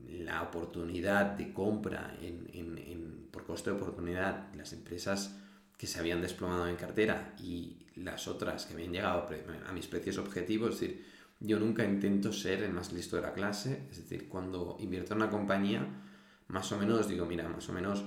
la 0.08 0.42
oportunidad 0.44 1.26
de 1.26 1.52
compra 1.52 2.18
por 3.30 3.44
coste 3.44 3.72
de 3.72 3.76
oportunidad, 3.76 4.54
las 4.56 4.72
empresas 4.72 5.38
que 5.82 5.88
se 5.88 5.98
habían 5.98 6.22
desplomado 6.22 6.68
en 6.68 6.76
cartera 6.76 7.34
y 7.42 7.88
las 7.96 8.28
otras 8.28 8.68
que 8.68 8.76
habían 8.76 8.92
llegado 8.92 9.28
a 9.66 9.72
mis 9.72 9.88
precios 9.88 10.20
objetivos, 10.20 10.76
es 10.76 10.80
decir, 10.80 11.06
yo 11.40 11.60
nunca 11.60 11.84
intento 11.84 12.32
ser 12.32 12.62
el 12.62 12.72
más 12.72 12.94
listo 12.94 13.16
de 13.16 13.24
la 13.24 13.34
clase, 13.34 13.88
es 13.90 13.98
decir, 13.98 14.30
cuando 14.30 14.78
invierto 14.80 15.14
en 15.16 15.24
una 15.24 15.32
compañía, 15.32 15.88
más 16.50 16.72
o 16.72 16.78
menos 16.78 17.08
digo, 17.08 17.26
mira, 17.26 17.50
más 17.50 17.68
o 17.68 17.74
menos 17.74 18.06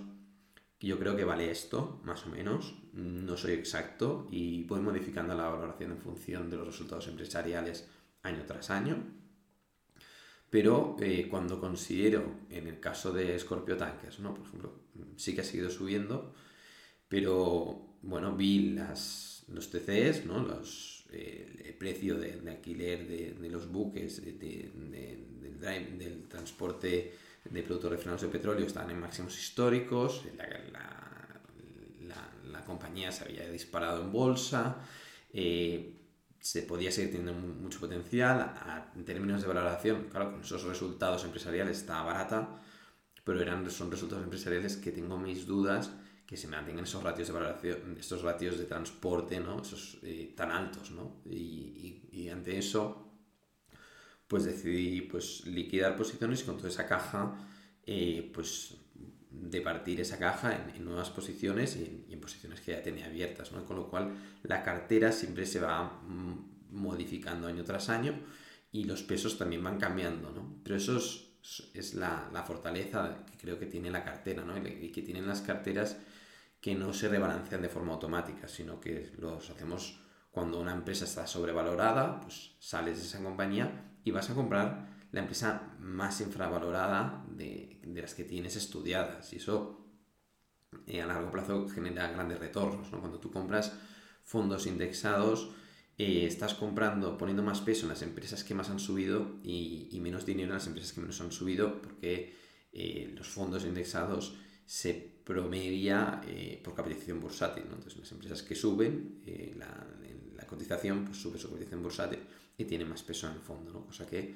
yo 0.79 1.01
creo 1.01 1.17
que 1.17 1.25
vale 1.25 1.51
esto, 1.51 2.01
más 2.05 2.25
o 2.27 2.29
menos, 2.29 2.77
no 2.93 3.37
soy 3.37 3.55
exacto 3.55 4.29
y 4.31 4.63
voy 4.63 4.81
modificando 4.81 5.35
la 5.35 5.49
valoración 5.49 5.91
en 5.91 5.99
función 5.99 6.51
de 6.51 6.59
los 6.59 6.69
resultados 6.69 7.09
empresariales 7.09 7.89
año 8.23 8.45
tras 8.47 8.71
año. 8.71 9.03
pero 10.49 10.95
eh, 11.01 11.27
cuando 11.29 11.59
considero, 11.59 12.37
en 12.51 12.69
el 12.69 12.79
caso 12.79 13.13
de 13.13 13.37
Scorpio 13.37 13.77
Tankers, 13.77 14.21
¿no? 14.21 14.33
por 14.33 14.47
ejemplo, 14.47 14.73
sí 15.17 15.35
que 15.35 15.41
ha 15.41 15.45
seguido 15.45 15.71
subiendo, 15.71 16.33
pero 17.09 17.99
bueno, 18.03 18.35
vi 18.35 18.73
las, 18.73 19.45
los 19.49 19.71
TCs, 19.71 20.27
¿no? 20.27 20.43
los, 20.43 21.05
el 21.13 21.75
precio 21.79 22.17
de, 22.19 22.41
alquiler 22.49 23.07
de, 23.07 23.49
los 23.49 23.71
buques, 23.71 24.23
del, 24.25 24.39
del 25.61 26.29
transporte 26.29 27.15
de 27.45 27.63
productos 27.63 27.93
refinados 27.93 28.23
de 28.23 28.29
petróleo 28.29 28.67
están 28.67 28.91
en 28.91 29.01
máximos 29.01 29.39
históricos, 29.39 30.23
la, 30.73 32.31
la, 32.51 32.65
compañía 32.65 33.13
se 33.13 33.25
había 33.25 33.47
disparado 33.51 34.03
en 34.03 34.11
bolsa, 34.11 34.77
eh, 35.33 36.01
se 36.41 36.63
podía 36.63 36.91
seguir 36.91 37.13
teniendo 37.13 37.35
mucho 37.35 37.79
potencial, 37.79 38.55
en 38.97 39.05
términos 39.05 39.43
de 39.43 39.49
valoración, 39.49 40.09
claro, 40.11 40.33
con 40.33 40.41
esos 40.41 40.65
resultados 40.65 41.25
empresariales 41.25 41.79
está 41.79 42.03
barata, 42.03 42.63
pero 43.23 43.41
eran, 43.43 43.71
son 43.71 43.91
resultados 43.91 44.25
empresariales 44.25 44.79
que 44.79 44.93
tengo 44.93 45.19
mis 45.19 45.47
dudas 45.47 45.91
que 46.27 46.37
se 46.37 46.49
mantengan 46.49 46.85
esos 46.85 47.03
ratios 47.03 47.29
de 47.29 47.35
valoración, 47.35 47.97
estos 47.99 48.23
ratios 48.23 48.59
de 48.59 48.65
transporte, 48.65 49.41
¿no? 49.41 49.61
Esos 49.61 49.99
eh, 50.03 50.33
tan 50.35 50.51
altos, 50.51 50.91
¿no? 50.91 51.21
Y, 51.31 52.29
ante 52.33 52.59
eso, 52.59 53.13
pues 54.27 54.45
decidí 54.45 55.03
pues 55.03 55.47
liquidar 55.47 55.95
posiciones 55.97 56.41
y 56.41 56.45
con 56.45 56.57
toda 56.57 56.71
esa 56.71 56.87
caja, 56.87 57.37
eh, 57.87 58.31
pues 58.33 58.75
de 59.31 59.61
partir 59.61 60.01
esa 60.01 60.19
caja 60.19 60.73
en, 60.75 60.85
nuevas 60.85 61.11
posiciones 61.11 61.77
y 61.77 62.07
en, 62.11 62.21
posiciones 62.21 62.61
que 62.61 62.73
ya 62.73 62.83
tenía 62.83 63.07
abiertas, 63.07 63.53
¿no? 63.53 63.65
Con 63.67 63.77
lo 63.77 63.89
cual 63.89 64.15
la 64.43 64.63
cartera 64.63 65.13
siempre 65.13 65.45
se 65.45 65.61
va 65.61 66.01
mm, 66.03 66.71
modificando 66.71 67.47
año 67.47 67.63
tras 67.65 67.91
año 67.91 68.19
y 68.73 68.85
los 68.85 69.03
pesos 69.03 69.37
también 69.37 69.63
van 69.63 69.79
cambiando, 69.79 70.31
¿no? 70.31 70.61
Pero 70.65 70.77
eso 70.77 70.97
es, 70.97 71.95
la, 71.95 72.31
la, 72.33 72.43
fortaleza 72.43 73.25
que 73.31 73.37
creo 73.37 73.59
que 73.59 73.67
tiene 73.67 73.91
la 73.91 74.03
cartera, 74.03 74.45
¿no? 74.45 74.57
Y 74.57 74.91
que 74.91 75.03
tienen 75.03 75.27
las 75.27 75.43
carteras 75.43 75.99
que 76.65 76.75
no 76.75 76.95
se 76.95 77.11
rebalancean 77.11 77.61
de 77.61 77.69
forma 77.69 77.93
automática, 77.93 78.49
sino 78.49 78.81
que 78.81 79.13
los 79.19 79.51
hacemos 79.51 80.01
cuando 80.31 80.59
una 80.59 80.73
empresa 80.73 81.05
está 81.05 81.27
sobrevalorada, 81.27 82.23
pues 82.23 82.57
sales 82.59 82.97
de 82.97 83.05
esa 83.05 83.23
compañía 83.23 83.99
y 84.03 84.11
vas 84.13 84.31
a 84.31 84.35
comprar 84.35 84.89
la 85.13 85.21
empresa 85.21 85.75
más 85.79 86.23
infravalorada 86.23 87.23
de, 87.29 87.83
las 87.95 88.15
que 88.15 88.25
tienes 88.25 88.57
estudiadas. 88.57 89.31
Y 89.35 89.37
eso 89.37 89.87
eh, 90.87 91.03
a 91.03 91.07
largo 91.07 91.31
plazo 91.31 91.69
genera 91.69 92.11
grandes 92.11 92.39
retornos. 92.39 92.89
Cuando 92.89 93.21
tú 93.21 93.31
compras 93.31 93.75
fondos 94.23 94.67
indexados, 94.67 95.51
eh, 95.99 96.25
estás 96.25 96.55
comprando, 96.55 97.19
poniendo 97.19 97.43
más 97.43 97.61
peso 97.61 97.83
en 97.83 97.91
las 97.91 98.01
empresas 98.01 98.43
que 98.43 98.55
más 98.55 98.71
han 98.71 98.81
subido 98.81 99.39
y, 99.43 100.01
menos 100.01 100.25
dinero 100.25 100.49
en 100.49 100.55
las 100.55 100.67
empresas 100.67 100.95
que 100.95 101.03
menos 101.03 101.21
han 101.21 101.31
subido, 101.31 101.83
porque 101.83 102.35
eh, 102.73 103.13
los 103.15 103.29
fondos 103.29 103.67
indexados 103.67 104.39
se 104.67 104.95
promedia 105.25 106.21
eh, 106.27 106.61
por 106.63 106.75
capitalización 106.75 107.21
bursátil. 107.21 107.65
Entonces, 107.65 107.97
las 107.97 108.13
empresas 108.13 108.43
que 108.43 108.55
suben, 108.55 109.23
eh, 109.27 109.55
la, 109.57 109.87
cotización 110.47 111.07
pues 111.07 111.17
sube 111.17 111.37
su 111.37 111.51
cotización 111.51 111.83
bursátil 111.83 112.21
y 112.57 112.65
tiene 112.65 112.85
más 112.85 113.03
peso 113.03 113.27
en 113.27 113.33
el 113.33 113.41
fondo, 113.41 113.73
¿no? 113.73 113.85
cosa 113.87 114.07
que 114.07 114.33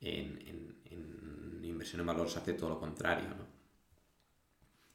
en, 0.00 0.74
en, 0.84 1.64
inversión 1.64 2.00
en 2.00 2.06
valor 2.06 2.28
se 2.28 2.38
hace 2.38 2.52
todo 2.52 2.70
lo 2.70 2.78
contrario. 2.78 3.28
¿no? 3.28 3.46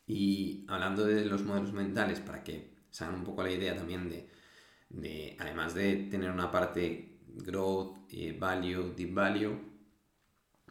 Y 0.05 0.65
hablando 0.67 1.05
de 1.05 1.25
los 1.25 1.43
modelos 1.43 1.73
mentales, 1.73 2.19
para 2.19 2.43
que 2.43 2.75
se 2.91 3.03
hagan 3.03 3.15
un 3.15 3.23
poco 3.23 3.41
la 3.41 3.51
idea 3.51 3.75
también 3.75 4.09
de, 4.09 4.29
de 4.89 5.35
además 5.39 5.73
de 5.73 6.07
tener 6.11 6.29
una 6.29 6.51
parte 6.51 7.19
growth, 7.25 7.97
eh, 8.11 8.35
value, 8.37 8.93
deep 8.95 9.13
value, 9.13 9.57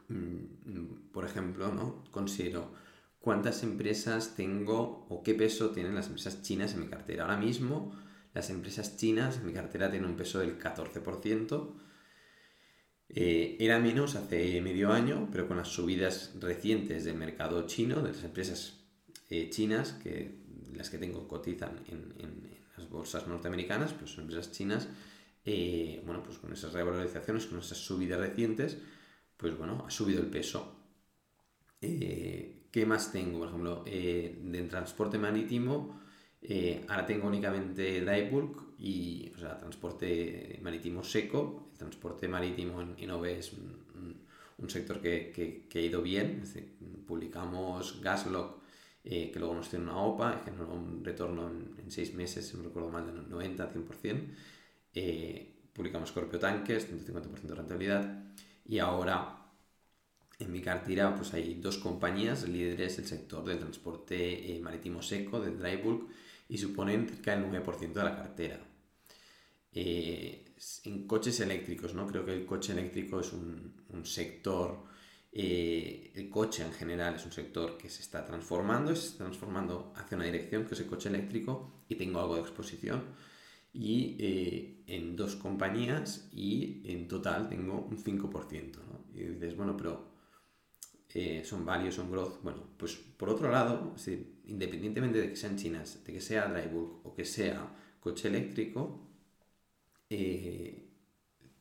mm, 0.08 1.10
por 1.12 1.24
ejemplo, 1.24 1.72
¿no? 1.72 2.04
considero 2.10 2.72
cuántas 3.28 3.62
empresas 3.62 4.36
tengo 4.36 5.04
o 5.10 5.22
qué 5.22 5.34
peso 5.34 5.68
tienen 5.68 5.94
las 5.94 6.06
empresas 6.06 6.40
chinas 6.40 6.72
en 6.72 6.80
mi 6.80 6.86
cartera. 6.86 7.24
Ahora 7.24 7.36
mismo 7.36 7.94
las 8.32 8.48
empresas 8.48 8.96
chinas 8.96 9.36
en 9.36 9.44
mi 9.44 9.52
cartera 9.52 9.90
tienen 9.90 10.08
un 10.08 10.16
peso 10.16 10.38
del 10.38 10.58
14%. 10.58 11.74
Eh, 13.10 13.58
era 13.60 13.80
menos 13.80 14.14
hace 14.14 14.62
medio 14.62 14.94
año, 14.94 15.28
pero 15.30 15.46
con 15.46 15.58
las 15.58 15.68
subidas 15.68 16.36
recientes 16.40 17.04
del 17.04 17.16
mercado 17.16 17.66
chino, 17.66 18.00
de 18.00 18.12
las 18.12 18.24
empresas 18.24 18.78
eh, 19.28 19.50
chinas, 19.50 19.92
que 19.92 20.38
las 20.72 20.88
que 20.88 20.96
tengo 20.96 21.28
cotizan 21.28 21.84
en, 21.88 22.48
las 22.78 22.88
bolsas 22.88 23.28
norteamericanas, 23.28 23.92
pues 23.92 24.12
son 24.12 24.22
empresas 24.22 24.52
chinas, 24.52 24.88
eh, 25.44 26.00
bueno, 26.06 26.22
pues 26.22 26.38
con 26.38 26.50
esas 26.50 26.72
revalorizaciones, 26.72 27.44
con 27.44 27.58
esas 27.58 27.76
subidas 27.76 28.20
recientes, 28.20 28.78
pues 29.36 29.54
bueno, 29.58 29.84
ha 29.86 29.90
subido 29.90 30.22
el 30.22 30.28
peso. 30.28 30.76
¿Qué 32.70 32.84
más 32.86 33.12
tengo? 33.12 33.38
Por 33.38 33.48
ejemplo, 33.48 33.84
eh, 33.86 34.38
en 34.52 34.68
transporte 34.68 35.18
marítimo, 35.18 36.00
eh, 36.42 36.84
ahora 36.88 37.06
tengo 37.06 37.26
únicamente 37.26 38.00
bulk 38.30 38.78
y, 38.78 39.32
o 39.34 39.38
sea, 39.38 39.58
transporte 39.58 40.58
marítimo 40.62 41.02
seco. 41.02 41.68
El 41.72 41.78
transporte 41.78 42.28
marítimo 42.28 42.80
en, 42.80 42.94
en 42.98 43.24
es 43.26 43.52
un, 43.52 44.68
sector 44.68 45.00
que, 45.00 45.64
que, 45.68 45.78
ha 45.78 45.82
ido 45.82 46.02
bien. 46.02 46.42
publicamos 47.06 48.00
Gaslock, 48.02 48.62
eh, 49.04 49.30
que 49.32 49.38
luego 49.38 49.54
nos 49.54 49.70
tiene 49.70 49.86
una 49.86 49.96
OPA, 49.96 50.42
generó 50.44 50.74
un 50.74 51.02
retorno 51.04 51.48
en, 51.48 51.90
seis 51.90 52.12
meses, 52.14 52.48
si 52.48 52.56
no 52.56 52.64
recuerdo 52.64 52.90
mal, 52.90 53.06
del 53.06 53.28
90 53.28 53.72
100%. 53.72 54.34
Eh, 54.94 55.70
publicamos 55.72 56.10
Scorpio 56.10 56.38
Tankers, 56.38 56.88
150% 56.90 57.40
de 57.40 57.54
rentabilidad. 57.54 58.24
Y 58.66 58.78
ahora 58.80 59.37
en 60.38 60.52
mi 60.52 60.60
cartera 60.60 61.14
pues 61.14 61.34
hay 61.34 61.54
dos 61.54 61.78
compañías 61.78 62.48
líderes 62.48 62.96
del 62.96 63.06
sector 63.06 63.44
del 63.44 63.58
transporte 63.58 64.56
eh, 64.56 64.60
marítimo 64.60 65.02
seco, 65.02 65.40
del 65.40 65.58
dry 65.58 65.76
bulk, 65.76 66.08
y 66.48 66.58
suponen 66.58 67.08
cerca 67.08 67.36
del 67.36 67.44
9% 67.50 67.92
de 67.92 68.04
la 68.04 68.16
cartera. 68.16 68.60
Eh, 69.72 70.54
en 70.84 71.06
coches 71.06 71.38
eléctricos, 71.40 71.94
¿no? 71.94 72.06
Creo 72.06 72.24
que 72.24 72.32
el 72.32 72.46
coche 72.46 72.72
eléctrico 72.72 73.20
es 73.20 73.32
un, 73.32 73.74
sector, 74.04 74.84
eh, 75.32 76.12
el 76.14 76.30
coche 76.30 76.64
en 76.64 76.72
general 76.72 77.16
es 77.16 77.26
un 77.26 77.32
sector 77.32 77.76
que 77.76 77.90
se 77.90 78.02
está 78.02 78.24
transformando, 78.24 78.94
se 78.96 79.08
está 79.08 79.24
transformando 79.24 79.92
hacia 79.96 80.16
una 80.16 80.24
dirección 80.24 80.64
que 80.64 80.74
es 80.74 80.80
el 80.80 80.86
coche 80.86 81.08
eléctrico 81.10 81.82
y 81.88 81.96
tengo 81.96 82.20
algo 82.20 82.36
de 82.36 82.40
exposición 82.42 83.02
y 83.72 84.82
en 84.86 85.14
dos 85.14 85.36
compañías 85.36 86.28
y 86.32 86.82
en 86.90 87.06
total 87.06 87.48
tengo 87.48 87.80
un 87.82 88.02
5%. 88.02 88.76
¿no? 88.76 89.04
Y 89.14 89.24
dices, 89.24 89.56
bueno, 89.56 89.76
pero 89.76 90.17
eh, 91.14 91.42
son 91.44 91.64
value, 91.64 91.90
son 91.90 92.10
growth. 92.10 92.42
Bueno, 92.42 92.62
pues 92.76 92.96
por 92.96 93.30
otro 93.30 93.50
lado, 93.50 93.94
independientemente 94.46 95.20
de 95.20 95.30
que 95.30 95.36
sean 95.36 95.56
chinas, 95.56 96.04
de 96.04 96.12
que 96.12 96.20
sea 96.20 96.48
dry 96.48 96.68
bulk 96.68 97.06
o 97.06 97.14
que 97.14 97.24
sea 97.24 97.66
coche 98.00 98.28
eléctrico, 98.28 99.00
eh, 100.10 100.86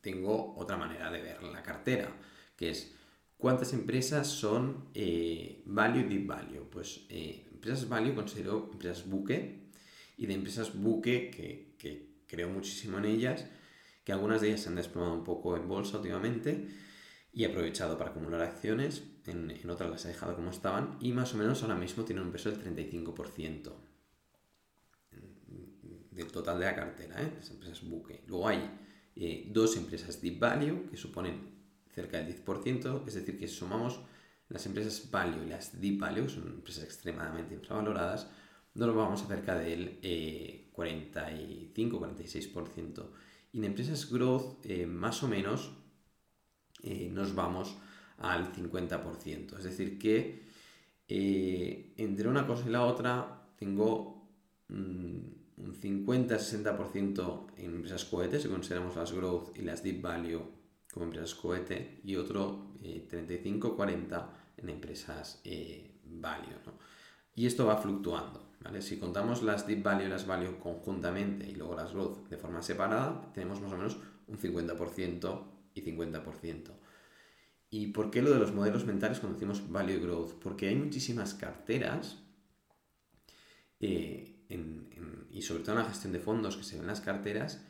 tengo 0.02 0.56
otra 0.58 0.78
manera 0.78 1.10
de 1.12 1.22
ver 1.22 1.44
la 1.44 1.64
cartera, 1.64 2.12
que 2.56 2.72
es 2.72 2.94
cuántas 3.38 3.74
empresas 3.74 4.28
son 4.28 4.90
eh, 4.94 5.64
value 5.66 6.02
y 6.02 6.04
deep 6.04 6.28
value. 6.28 6.70
Pues 6.70 7.06
empresas 7.10 7.88
value 7.88 8.16
considero 8.16 8.70
empresas 8.74 9.08
buque 9.10 9.70
y 10.18 10.26
de 10.26 10.34
empresas 10.34 10.76
buque 10.76 11.32
que, 11.32 11.76
que 11.78 12.18
creo 12.28 12.50
muchísimo 12.50 12.98
en 12.98 13.06
ellas, 13.06 13.46
que 14.04 14.12
algunas 14.12 14.42
de 14.42 14.50
ellas 14.50 14.62
se 14.62 14.70
han 14.70 14.76
desplomado 14.76 15.14
un 15.14 15.24
poco 15.24 15.56
en 15.56 15.68
bolsa 15.68 15.98
últimamente 15.98 16.68
y 17.34 17.44
he 17.44 17.48
aprovechado 17.48 17.98
para 17.98 18.12
acumular 18.12 18.42
acciones 18.42 19.04
en, 19.28 19.70
otras 19.70 19.90
las 19.90 20.06
he 20.06 20.10
dejado 20.10 20.36
como 20.36 20.50
estaban 20.50 20.98
y 21.02 21.12
más 21.12 21.34
o 21.34 21.38
menos 21.38 21.62
ahora 21.62 21.76
mismo 21.76 22.04
tienen 22.04 22.26
un 22.26 22.32
peso 22.32 22.50
del 22.50 22.64
35% 22.64 23.72
del 26.12 26.32
total 26.32 26.60
de 26.60 26.66
la 26.66 26.76
cartera, 26.76 27.22
¿eh? 27.22 27.32
las 27.36 27.50
empresas 27.52 27.88
buque. 27.88 28.24
Luego 28.28 28.48
hay 28.48 28.68
eh, 29.16 29.48
dos 29.52 29.78
empresas 29.78 30.20
deep 30.20 30.40
value 30.40 30.88
que 30.90 30.98
suponen 30.98 31.56
cerca 31.94 32.18
del 32.18 32.44
10%, 32.44 33.08
es 33.08 33.14
decir, 33.14 33.38
que 33.38 33.48
sumamos 33.48 34.00
las 34.50 34.66
empresas 34.66 35.12
value 35.12 35.46
y 35.46 35.50
las 35.50 35.80
deep 35.80 36.00
value, 36.00 36.28
son 36.28 36.48
empresas 36.48 36.84
extremadamente 36.84 37.54
infravaloradas, 37.54 38.28
nos 38.74 38.96
vamos 38.96 39.22
a 39.24 39.28
cerca 39.28 39.58
del 39.58 40.02
45-46%. 40.02 43.00
Eh, 43.00 43.04
y 43.54 43.60
en 43.60 43.64
empresas 43.64 44.10
growth, 44.10 44.66
eh, 44.66 44.86
más 44.86 45.24
o 45.24 45.28
menos, 45.28 45.72
nos 47.12 47.34
vamos 47.34 47.76
al 48.18 48.52
50%. 48.54 49.58
Es 49.58 49.64
decir, 49.64 49.98
que 49.98 50.44
eh, 51.08 51.94
entre 51.98 52.28
una 52.28 52.46
cosa 52.46 52.68
y 52.68 52.72
la 52.72 52.84
otra 52.84 53.48
tengo 53.58 54.28
mm, 54.68 55.18
un 55.58 55.74
50-60% 55.82 57.46
en 57.58 57.76
empresas 57.76 58.06
cohetes, 58.06 58.44
si 58.44 58.50
consideramos 58.50 58.96
las 58.96 59.12
growth 59.12 59.58
y 59.58 59.62
las 59.62 59.84
deep 59.84 60.02
value 60.02 60.42
como 60.92 61.06
empresas 61.06 61.36
cohete, 61.36 62.00
y 62.04 62.16
otro 62.16 62.72
35-40% 62.82 64.18
eh, 64.18 64.26
en 64.58 64.70
empresas 64.70 65.42
eh, 65.44 66.00
value. 66.06 66.56
Y 67.36 67.46
esto 67.46 67.66
va 67.66 67.78
fluctuando. 67.78 68.48
Si 68.80 68.98
contamos 68.98 69.44
las 69.44 69.66
deep 69.66 69.84
value 69.84 70.06
y 70.06 70.10
las 70.10 70.28
value 70.28 70.60
conjuntamente 70.60 71.48
y 71.50 71.56
luego 71.56 71.76
las 71.76 71.94
growth 71.94 72.28
de 72.28 72.38
forma 72.38 72.62
separada, 72.62 73.32
tenemos 73.34 73.62
más 73.62 73.72
o 73.72 73.78
menos 73.78 73.98
un 74.28 74.38
50% 74.38 75.44
y 75.74 75.82
50%. 75.84 76.77
¿Y 77.70 77.88
por 77.88 78.12
qué 78.12 78.22
lo 78.22 78.32
de 78.32 78.40
los 78.40 78.54
modelos 78.54 78.86
mentales 78.86 79.20
cuando 79.20 79.38
decimos 79.38 79.70
value 79.70 80.00
growth? 80.00 80.34
Porque 80.42 80.70
hay 80.70 80.76
muchísimas 80.76 81.34
carteras 81.34 82.18
eh, 83.80 84.36
y 85.30 85.42
sobre 85.42 85.64
todo 85.64 85.74
en 85.74 85.84
la 85.84 85.90
gestión 85.90 86.14
de 86.14 86.20
fondos 86.20 86.56
que 86.56 86.64
se 86.64 86.76
ven 86.76 86.84
en 86.84 86.88
las 86.88 87.02
carteras 87.02 87.64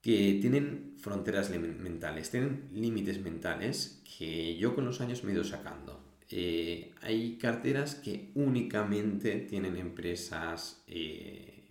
que 0.00 0.38
tienen 0.40 0.94
fronteras 0.98 1.50
mentales, 1.50 2.30
tienen 2.30 2.68
límites 2.72 3.20
mentales 3.20 4.02
que 4.18 4.56
yo 4.56 4.74
con 4.74 4.84
los 4.84 5.00
años 5.00 5.22
me 5.24 5.32
he 5.32 5.34
ido 5.34 5.44
sacando. 5.44 6.04
Eh, 6.30 6.94
hay 7.02 7.36
carteras 7.36 7.94
que 7.96 8.30
únicamente 8.34 9.40
tienen 9.40 9.76
empresas 9.76 10.82
eh, 10.86 11.68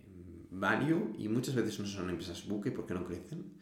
value 0.50 1.14
y 1.18 1.28
muchas 1.28 1.54
veces 1.54 1.78
no 1.80 1.86
son 1.86 2.10
empresas 2.10 2.46
buque 2.46 2.70
porque 2.70 2.94
no 2.94 3.04
crecen. 3.04 3.54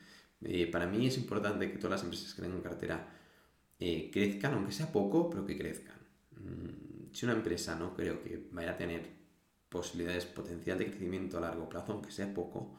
para 0.71 0.87
mí 0.87 1.07
es 1.07 1.16
importante 1.16 1.71
que 1.71 1.79
todas 1.79 1.92
las 1.92 2.03
empresas 2.03 2.35
que 2.35 2.42
tengan 2.42 2.61
cartera 2.61 3.15
eh, 3.79 4.11
crezcan, 4.12 4.55
aunque 4.55 4.73
sea 4.73 4.91
poco, 4.91 5.29
pero 5.29 5.47
que 5.47 5.57
crezcan. 5.59 5.97
Mm, 6.33 7.12
si 7.12 7.27
una 7.27 7.35
empresa 7.35 7.75
no 7.77 7.95
creo 7.95 8.23
que 8.23 8.49
vaya 8.53 8.73
a 8.73 8.77
tener 8.77 9.07
posibilidades, 9.69 10.25
potencial 10.27 10.79
de 10.79 10.87
crecimiento 10.87 11.39
a 11.39 11.43
largo 11.43 11.69
plazo, 11.69 11.93
aunque 11.93 12.11
sea 12.11 12.33
poco, 12.33 12.79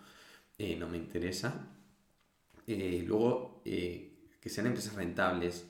eh, 0.57 0.75
no 0.75 0.87
me 0.87 0.97
interesa. 0.97 1.67
Eh, 2.65 3.03
luego, 3.05 3.61
que 3.63 4.49
sean 4.49 4.67
empresas 4.67 4.95
rentables, 4.95 5.65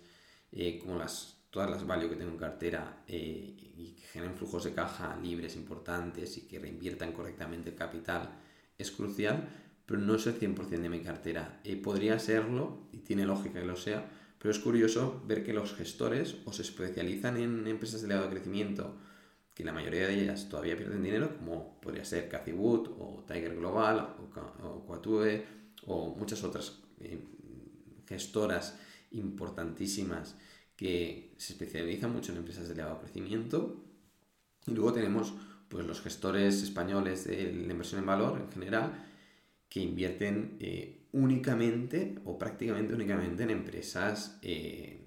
como 0.82 0.98
las, 0.98 1.38
todas 1.50 1.70
las 1.70 1.86
value 1.86 2.10
que 2.10 2.16
tengo 2.16 2.32
en 2.32 2.38
cartera, 2.38 3.04
y 3.08 3.96
que 4.00 4.08
generen 4.08 4.36
flujos 4.36 4.64
de 4.64 4.74
caja 4.74 5.18
libres 5.22 5.56
importantes 5.56 6.38
y 6.38 6.42
que 6.48 6.60
reinviertan 6.60 7.12
correctamente 7.12 7.70
el 7.70 7.76
capital, 7.76 8.30
es 8.78 8.92
crucial, 8.92 9.48
pero 9.86 10.00
no 10.00 10.16
es 10.16 10.28
el 10.28 10.40
100% 10.40 10.82
de 10.82 10.90
mi 10.90 11.02
cartera. 11.02 11.62
podría 11.84 12.18
serlo, 12.20 12.88
y 12.92 13.00
tiene 13.00 13.26
lógica 13.26 13.60
que 13.60 13.66
lo 13.66 13.76
sea, 13.76 14.10
pero 14.40 14.52
es 14.52 14.60
curioso 14.60 15.22
ver 15.26 15.44
que 15.44 15.54
los 15.54 15.74
gestores 15.74 16.36
o 16.46 16.54
se 16.54 16.62
especializan 16.62 17.38
en 17.38 17.68
empresas 17.68 18.02
de 18.02 18.08
elevado 18.08 18.30
crecimiento, 18.30 18.96
que 19.54 19.64
la 19.64 19.74
mayoría 19.74 20.08
de 20.08 20.22
ellas 20.22 20.50
todavía 20.50 20.78
pierden 20.78 21.02
dinero, 21.02 21.36
como 21.38 21.80
podría 21.82 22.06
ser 22.06 22.30
Cathy 22.30 22.52
Wood 22.52 22.90
o 23.00 23.26
Tiger 23.28 23.56
Global 23.56 24.16
o, 24.62 24.84
Quatue 24.86 25.46
o 25.88 26.16
muchas 26.16 26.44
otras 26.44 26.80
eh, 27.00 27.20
gestoras 28.08 28.78
importantísimas 29.12 30.36
que 30.76 31.34
se 31.38 31.54
especializan 31.54 32.14
mucho 32.14 32.32
en 32.32 32.38
empresas 32.38 32.68
de 32.68 32.76
elevado 32.76 33.00
crecimiento. 33.00 33.84
Y 34.68 34.72
luego 34.72 34.94
tenemos 34.94 35.34
pues, 35.70 35.88
los 35.88 36.02
gestores 36.02 36.62
españoles 36.62 37.26
de 37.26 37.52
la 37.52 37.72
inversión 37.72 38.02
en 38.02 38.06
valor 38.06 38.40
en 38.40 38.52
general, 38.52 39.07
que 39.70 39.80
invierten 39.82 40.58
eh, 40.60 41.08
únicamente 41.12 42.16
o 42.26 42.38
prácticamente 42.38 42.94
únicamente 42.94 43.44
en 43.44 43.50
empresas 43.50 44.38
eh, 44.42 45.06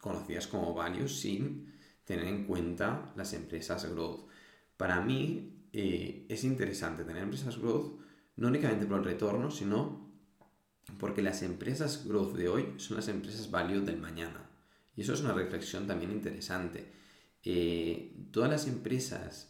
conocidas 0.00 0.46
como 0.46 0.74
value 0.74 1.08
sin 1.08 1.74
tener 2.04 2.26
en 2.26 2.44
cuenta 2.44 3.12
las 3.16 3.32
empresas 3.34 3.90
growth. 3.90 4.28
Para 4.76 5.00
mí 5.00 5.68
eh, 5.72 6.26
es 6.28 6.44
interesante 6.44 7.04
tener 7.04 7.22
empresas 7.22 7.58
growth 7.58 8.00
no 8.36 8.48
únicamente 8.48 8.86
por 8.86 8.98
el 8.98 9.04
retorno, 9.04 9.50
sino 9.50 10.10
porque 10.98 11.22
las 11.22 11.42
empresas 11.42 12.06
growth 12.06 12.34
de 12.36 12.48
hoy 12.48 12.74
son 12.78 12.96
las 12.96 13.08
empresas 13.08 13.50
value 13.50 13.82
del 13.82 13.98
mañana. 13.98 14.48
Y 14.96 15.02
eso 15.02 15.12
es 15.12 15.20
una 15.20 15.34
reflexión 15.34 15.86
también 15.86 16.10
interesante. 16.10 16.92
todas 18.32 18.50
las 18.50 18.66
empresas 18.66 19.49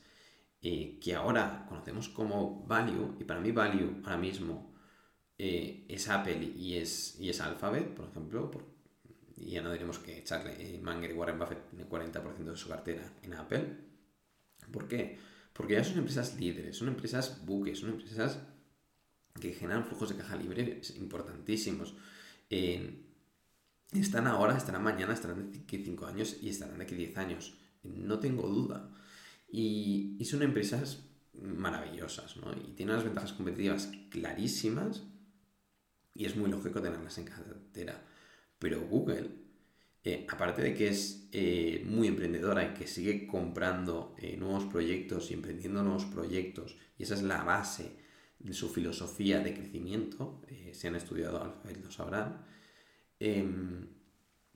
eh, 0.63 0.99
que 1.01 1.15
ahora 1.15 1.65
conocemos 1.69 2.09
como 2.09 2.65
value, 2.67 3.17
y 3.19 3.25
para 3.25 3.41
mí 3.41 3.51
value 3.51 4.03
ahora 4.05 4.19
mismo 4.19 4.75
eh, 5.39 5.87
es 5.89 6.09
Apple 6.09 6.53
y 6.57 6.77
es, 6.77 7.19
y 7.19 7.31
es 7.31 7.41
Alphabet, 7.41 7.95
por 7.95 8.09
ejemplo, 8.09 8.51
y 9.37 9.53
ya 9.53 9.63
no 9.63 9.73
diremos 9.73 9.99
que 9.99 10.23
Charlie 10.23 10.79
Munger 10.83 11.11
y 11.11 11.15
Warren 11.15 11.39
Buffett 11.39 11.71
tienen 11.71 11.89
40% 11.89 12.37
de 12.45 12.57
su 12.57 12.69
cartera 12.69 13.03
en 13.23 13.33
Apple. 13.35 13.77
¿Por 14.71 14.87
qué? 14.87 15.19
Porque 15.55 15.75
ya 15.75 15.85
son 15.85 15.99
empresas 15.99 16.39
líderes, 16.39 16.77
son 16.77 16.89
empresas 16.89 17.45
buques, 17.47 17.79
son 17.79 17.91
empresas 17.91 18.39
que 19.41 19.55
generan 19.55 19.85
flujos 19.87 20.11
de 20.11 20.17
caja 20.17 20.37
libre 20.37 20.81
importantísimos. 20.99 21.95
están 23.93 24.27
ahora, 24.27 24.57
estarán 24.57 24.83
mañana, 24.83 25.15
estarán 25.15 25.51
de 25.53 25.59
aquí 25.61 25.83
5 25.83 26.07
años 26.07 26.37
y 26.43 26.51
estarán 26.51 26.79
de 26.79 26.85
aquí 26.85 26.95
10 26.95 27.17
años. 27.17 27.55
No 27.83 28.19
tengo 28.19 28.47
duda. 28.47 28.91
Y, 29.53 30.25
son 30.25 30.43
empresas 30.43 31.09
maravillosas, 31.35 32.37
¿no? 32.37 32.53
Y 32.53 32.73
tienen 32.75 32.95
unas 32.95 33.05
ventajas 33.05 33.33
competitivas 33.33 33.91
clarísimas 34.11 35.05
y 36.15 36.27
es 36.27 36.37
muy 36.37 36.51
lógico 36.51 36.81
tenerlas 36.81 37.19
en 37.19 37.25
cartera. 37.25 38.07
Pero 38.59 38.83
Google, 38.83 39.31
eh, 40.05 40.27
aparte 40.29 40.63
de 40.63 40.75
que 40.75 40.89
es 40.89 41.29
eh, 41.33 41.83
muy 41.87 42.09
emprendedora 42.09 42.65
y 42.65 42.75
que 42.75 42.87
sigue 42.87 43.27
comprando 43.27 44.15
eh, 44.19 44.37
nuevos 44.37 44.67
proyectos 44.67 45.31
y 45.31 45.35
emprendiendo 45.35 45.83
nuevos 45.83 46.05
proyectos, 46.05 46.77
y 46.99 47.05
esa 47.05 47.15
es 47.15 47.23
la 47.23 47.43
base 47.43 47.97
de 48.39 48.53
su 48.53 48.69
filosofía 48.69 49.41
de 49.41 49.55
crecimiento, 49.55 50.43
si 50.73 50.87
han 50.87 50.97
estudiado 50.97 51.43
Alphabet 51.43 51.83
lo 51.83 51.91
sabrán, 51.91 52.47
em, 53.19 53.89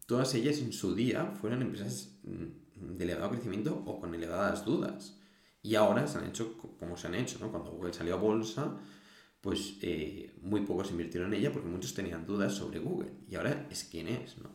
todas 0.07 0.35
ellas 0.35 0.59
en 0.59 0.73
su 0.73 0.95
día 0.95 1.33
fueron 1.41 1.61
empresas 1.63 2.19
mm, 2.23 2.64
de 2.89 3.05
elevado 3.05 3.31
crecimiento 3.31 3.83
o 3.87 4.01
con 4.01 4.15
elevadas 4.15 4.65
dudas. 4.65 5.19
Y 5.63 5.77
ahora 5.77 6.07
se 6.07 6.19
han 6.19 6.27
hecho 6.27 6.59
como 6.59 6.97
se 6.97 7.07
han 7.07 7.15
hecho, 7.15 7.39
¿no? 7.41 7.51
Cuando 7.51 7.71
Google 7.71 7.93
salió 7.93 8.15
a 8.15 8.19
bolsa, 8.19 8.77
pues 9.41 9.79
eh, 9.83 10.35
muy 10.43 10.63
pocos 10.63 10.91
invirtieron 10.91 11.33
en 11.33 11.41
ella 11.41 11.53
porque 11.53 11.69
muchos 11.69 11.95
tenían 11.95 12.27
dudas 12.27 12.55
sobre 12.55 12.81
Google. 12.81 13.13
Y 13.29 13.37
ahora 13.37 13.67
es 13.71 13.85
quien 13.85 14.09
es, 14.09 14.39
¿no? 14.39 14.51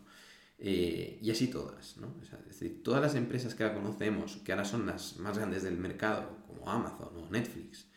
Eh, 0.61 1.19
y 1.21 1.31
así 1.31 1.47
todas, 1.47 1.95
¿no? 1.97 2.17
es 2.21 2.45
decir, 2.45 2.83
todas 2.83 3.01
las 3.01 3.15
empresas 3.15 3.55
que 3.55 3.63
ahora 3.63 3.75
conocemos, 3.75 4.37
que 4.43 4.51
ahora 4.51 4.65
son 4.65 4.85
las 4.85 5.15
más 5.17 5.37
grandes 5.37 5.63
del 5.63 5.77
mercado, 5.77 6.43
como 6.47 6.69
Amazon 6.69 7.15
o 7.15 7.29
Netflix, 7.29 7.87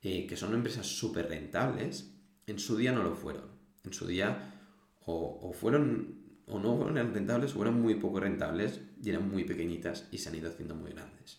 eh, 0.00 0.26
que 0.26 0.34
son 0.34 0.54
empresas 0.54 0.86
súper 0.86 1.28
rentables, 1.28 2.14
en 2.46 2.58
su 2.58 2.78
día 2.78 2.92
no 2.92 3.02
lo 3.02 3.14
fueron. 3.14 3.50
En 3.84 3.92
su 3.92 4.06
día 4.06 4.54
o, 5.00 5.40
o 5.42 5.52
fueron 5.52 6.19
o 6.50 6.58
no 6.58 6.76
fueron 6.76 7.14
rentables 7.14 7.54
o 7.54 7.62
eran 7.62 7.80
muy 7.80 7.94
poco 7.94 8.20
rentables 8.20 8.80
y 9.02 9.10
eran 9.10 9.28
muy 9.30 9.44
pequeñitas 9.44 10.08
y 10.10 10.18
se 10.18 10.28
han 10.28 10.34
ido 10.34 10.50
haciendo 10.50 10.74
muy 10.74 10.92
grandes. 10.92 11.38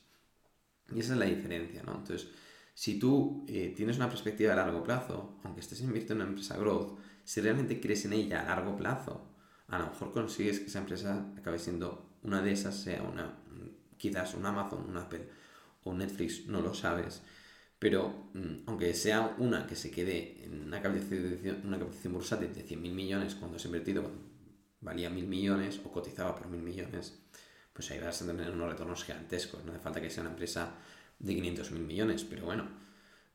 Y 0.93 0.99
esa 0.99 1.13
es 1.13 1.19
la 1.19 1.25
diferencia, 1.25 1.83
¿no? 1.83 1.93
Entonces, 1.93 2.29
si 2.73 2.97
tú 2.99 3.45
eh, 3.47 3.73
tienes 3.75 3.97
una 3.97 4.09
perspectiva 4.09 4.53
a 4.53 4.55
largo 4.55 4.83
plazo, 4.83 5.39
aunque 5.43 5.61
estés 5.61 5.81
invirtiendo 5.81 6.23
en 6.23 6.29
una 6.29 6.29
empresa 6.29 6.57
growth, 6.57 6.99
si 7.23 7.41
realmente 7.41 7.79
crees 7.79 8.05
en 8.05 8.13
ella 8.13 8.41
a 8.41 8.45
largo 8.55 8.75
plazo, 8.75 9.35
a 9.67 9.79
lo 9.79 9.87
mejor 9.87 10.11
consigues 10.11 10.59
que 10.59 10.65
esa 10.65 10.79
empresa 10.79 11.33
acabe 11.37 11.59
siendo 11.59 12.17
una 12.23 12.41
de 12.41 12.51
esas, 12.51 12.75
sea 12.75 13.03
una, 13.03 13.37
quizás 13.97 14.33
un 14.33 14.45
Amazon, 14.45 14.85
un 14.89 14.97
Apple 14.97 15.27
o 15.83 15.93
Netflix, 15.93 16.47
no 16.47 16.61
lo 16.61 16.73
sabes. 16.73 17.21
Pero 17.79 18.29
mm, 18.33 18.63
aunque 18.67 18.93
sea 18.93 19.35
una 19.37 19.65
que 19.65 19.75
se 19.75 19.89
quede 19.91 20.43
en 20.43 20.61
una 20.61 20.81
capitalización, 20.81 21.61
una 21.65 21.77
capitalización 21.77 22.13
bursátil 22.13 22.53
de 22.53 22.65
100.000 22.65 22.93
millones 22.93 23.35
cuando 23.35 23.57
has 23.57 23.65
invertido, 23.65 24.11
valía 24.81 25.09
mil 25.09 25.27
millones 25.27 25.79
o 25.83 25.91
cotizaba 25.91 26.35
por 26.35 26.47
mil 26.49 26.61
millones, 26.61 27.17
pues 27.73 27.89
ahí 27.91 27.99
vas 27.99 28.21
a 28.21 28.25
tener 28.25 28.51
unos 28.51 28.69
retornos 28.69 29.03
gigantescos. 29.03 29.63
No 29.63 29.71
hace 29.71 29.81
falta 29.81 30.01
que 30.01 30.09
sea 30.09 30.21
una 30.21 30.31
empresa 30.31 30.73
de 31.19 31.35
500 31.35 31.71
mil 31.71 31.83
millones, 31.83 32.23
pero 32.23 32.45
bueno, 32.45 32.67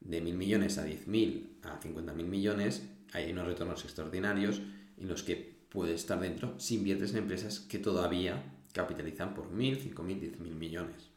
de 0.00 0.20
mil 0.20 0.36
millones 0.36 0.78
a 0.78 0.84
10 0.84 1.06
mil 1.06 1.58
a 1.62 1.78
50 1.80 2.12
mil 2.12 2.26
millones, 2.26 2.82
hay 3.12 3.32
unos 3.32 3.46
retornos 3.46 3.84
extraordinarios 3.84 4.60
en 4.98 5.08
los 5.08 5.22
que 5.22 5.56
puedes 5.68 6.00
estar 6.00 6.20
dentro 6.20 6.58
si 6.58 6.76
inviertes 6.76 7.12
en 7.12 7.18
empresas 7.18 7.60
que 7.60 7.78
todavía 7.78 8.42
capitalizan 8.72 9.34
por 9.34 9.50
mil, 9.50 9.76
cinco 9.76 10.02
mil, 10.02 10.20
diez 10.20 10.38
mil 10.38 10.54
millones. 10.54 11.10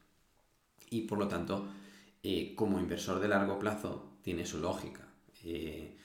Y 0.90 1.02
por 1.02 1.20
lo 1.20 1.28
tanto, 1.28 1.68
eh, 2.24 2.54
como 2.56 2.80
inversor 2.80 3.20
de 3.20 3.28
largo 3.28 3.60
plazo, 3.60 4.18
tiene 4.22 4.46
su 4.46 4.60
lógica. 4.60 5.08
Eh, 5.44 5.96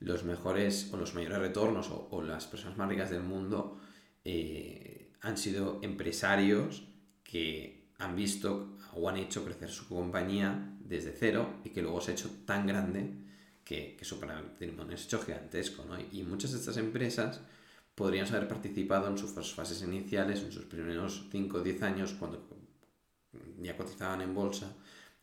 los 0.00 0.24
mejores 0.24 0.90
o 0.92 0.96
los 0.96 1.14
mayores 1.14 1.38
retornos 1.38 1.90
o, 1.90 2.22
las 2.22 2.46
personas 2.46 2.76
más 2.76 2.88
ricas 2.88 3.10
del 3.10 3.22
mundo 3.22 3.78
eh, 4.24 5.12
han 5.20 5.36
sido 5.36 5.78
empresarios 5.82 6.88
que 7.22 7.90
han 7.98 8.16
visto 8.16 8.78
o 8.94 9.08
han 9.08 9.18
hecho 9.18 9.44
crecer 9.44 9.68
su 9.68 9.86
compañía 9.88 10.76
desde 10.80 11.12
cero 11.12 11.60
y 11.64 11.70
que 11.70 11.82
luego 11.82 12.00
se 12.00 12.10
ha 12.10 12.14
hecho 12.14 12.30
tan 12.46 12.66
grande 12.66 13.14
que, 13.62 13.94
que 13.96 14.04
su 14.04 14.18
patrimonio 14.18 14.96
se 14.96 15.04
ha 15.04 15.06
hecho 15.06 15.20
gigantesco. 15.20 15.84
Y 16.10 16.22
muchas 16.22 16.52
de 16.52 16.58
estas 16.58 16.78
empresas 16.78 17.40
podrían 17.94 18.26
haber 18.28 18.48
participado 18.48 19.08
en 19.08 19.18
sus 19.18 19.32
fases 19.52 19.82
iniciales, 19.82 20.40
en 20.42 20.50
sus 20.50 20.64
primeros 20.64 21.26
5 21.30 21.58
o 21.58 21.60
10 21.60 21.82
años, 21.82 22.14
cuando 22.18 22.48
ya 23.60 23.76
cotizaban 23.76 24.22
en 24.22 24.34
bolsa, 24.34 24.74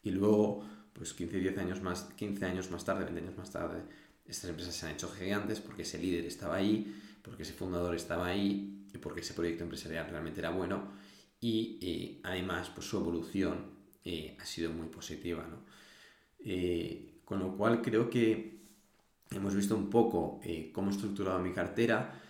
y 0.03 0.11
luego, 0.11 0.63
pues 0.93 1.13
15, 1.13 1.39
10 1.39 1.57
años 1.57 1.81
más, 1.81 2.03
15 2.15 2.45
años 2.45 2.71
más 2.71 2.85
tarde, 2.85 3.05
20 3.05 3.21
años 3.21 3.37
más 3.37 3.51
tarde, 3.51 3.81
estas 4.27 4.49
empresas 4.49 4.75
se 4.75 4.85
han 4.85 4.93
hecho 4.93 5.09
gigantes 5.09 5.59
porque 5.59 5.83
ese 5.83 5.97
líder 5.97 6.25
estaba 6.25 6.55
ahí, 6.55 6.95
porque 7.21 7.43
ese 7.43 7.53
fundador 7.53 7.95
estaba 7.95 8.27
ahí 8.27 8.85
y 8.93 8.97
porque 8.97 9.21
ese 9.21 9.33
proyecto 9.33 9.63
empresarial 9.63 10.09
realmente 10.09 10.39
era 10.39 10.49
bueno 10.49 10.91
y 11.39 11.79
eh, 11.81 12.21
además 12.23 12.69
pues, 12.73 12.87
su 12.87 12.97
evolución 12.97 13.77
eh, 14.03 14.37
ha 14.39 14.45
sido 14.45 14.71
muy 14.71 14.87
positiva. 14.87 15.45
¿no? 15.47 15.65
Eh, 16.39 17.21
con 17.25 17.39
lo 17.39 17.55
cual 17.55 17.81
creo 17.81 18.09
que 18.09 18.57
hemos 19.31 19.53
visto 19.53 19.75
un 19.75 19.89
poco 19.89 20.39
cómo 20.71 20.89
he 20.89 20.93
estructurado 20.93 21.39
mi 21.39 21.51
cartera. 21.51 22.21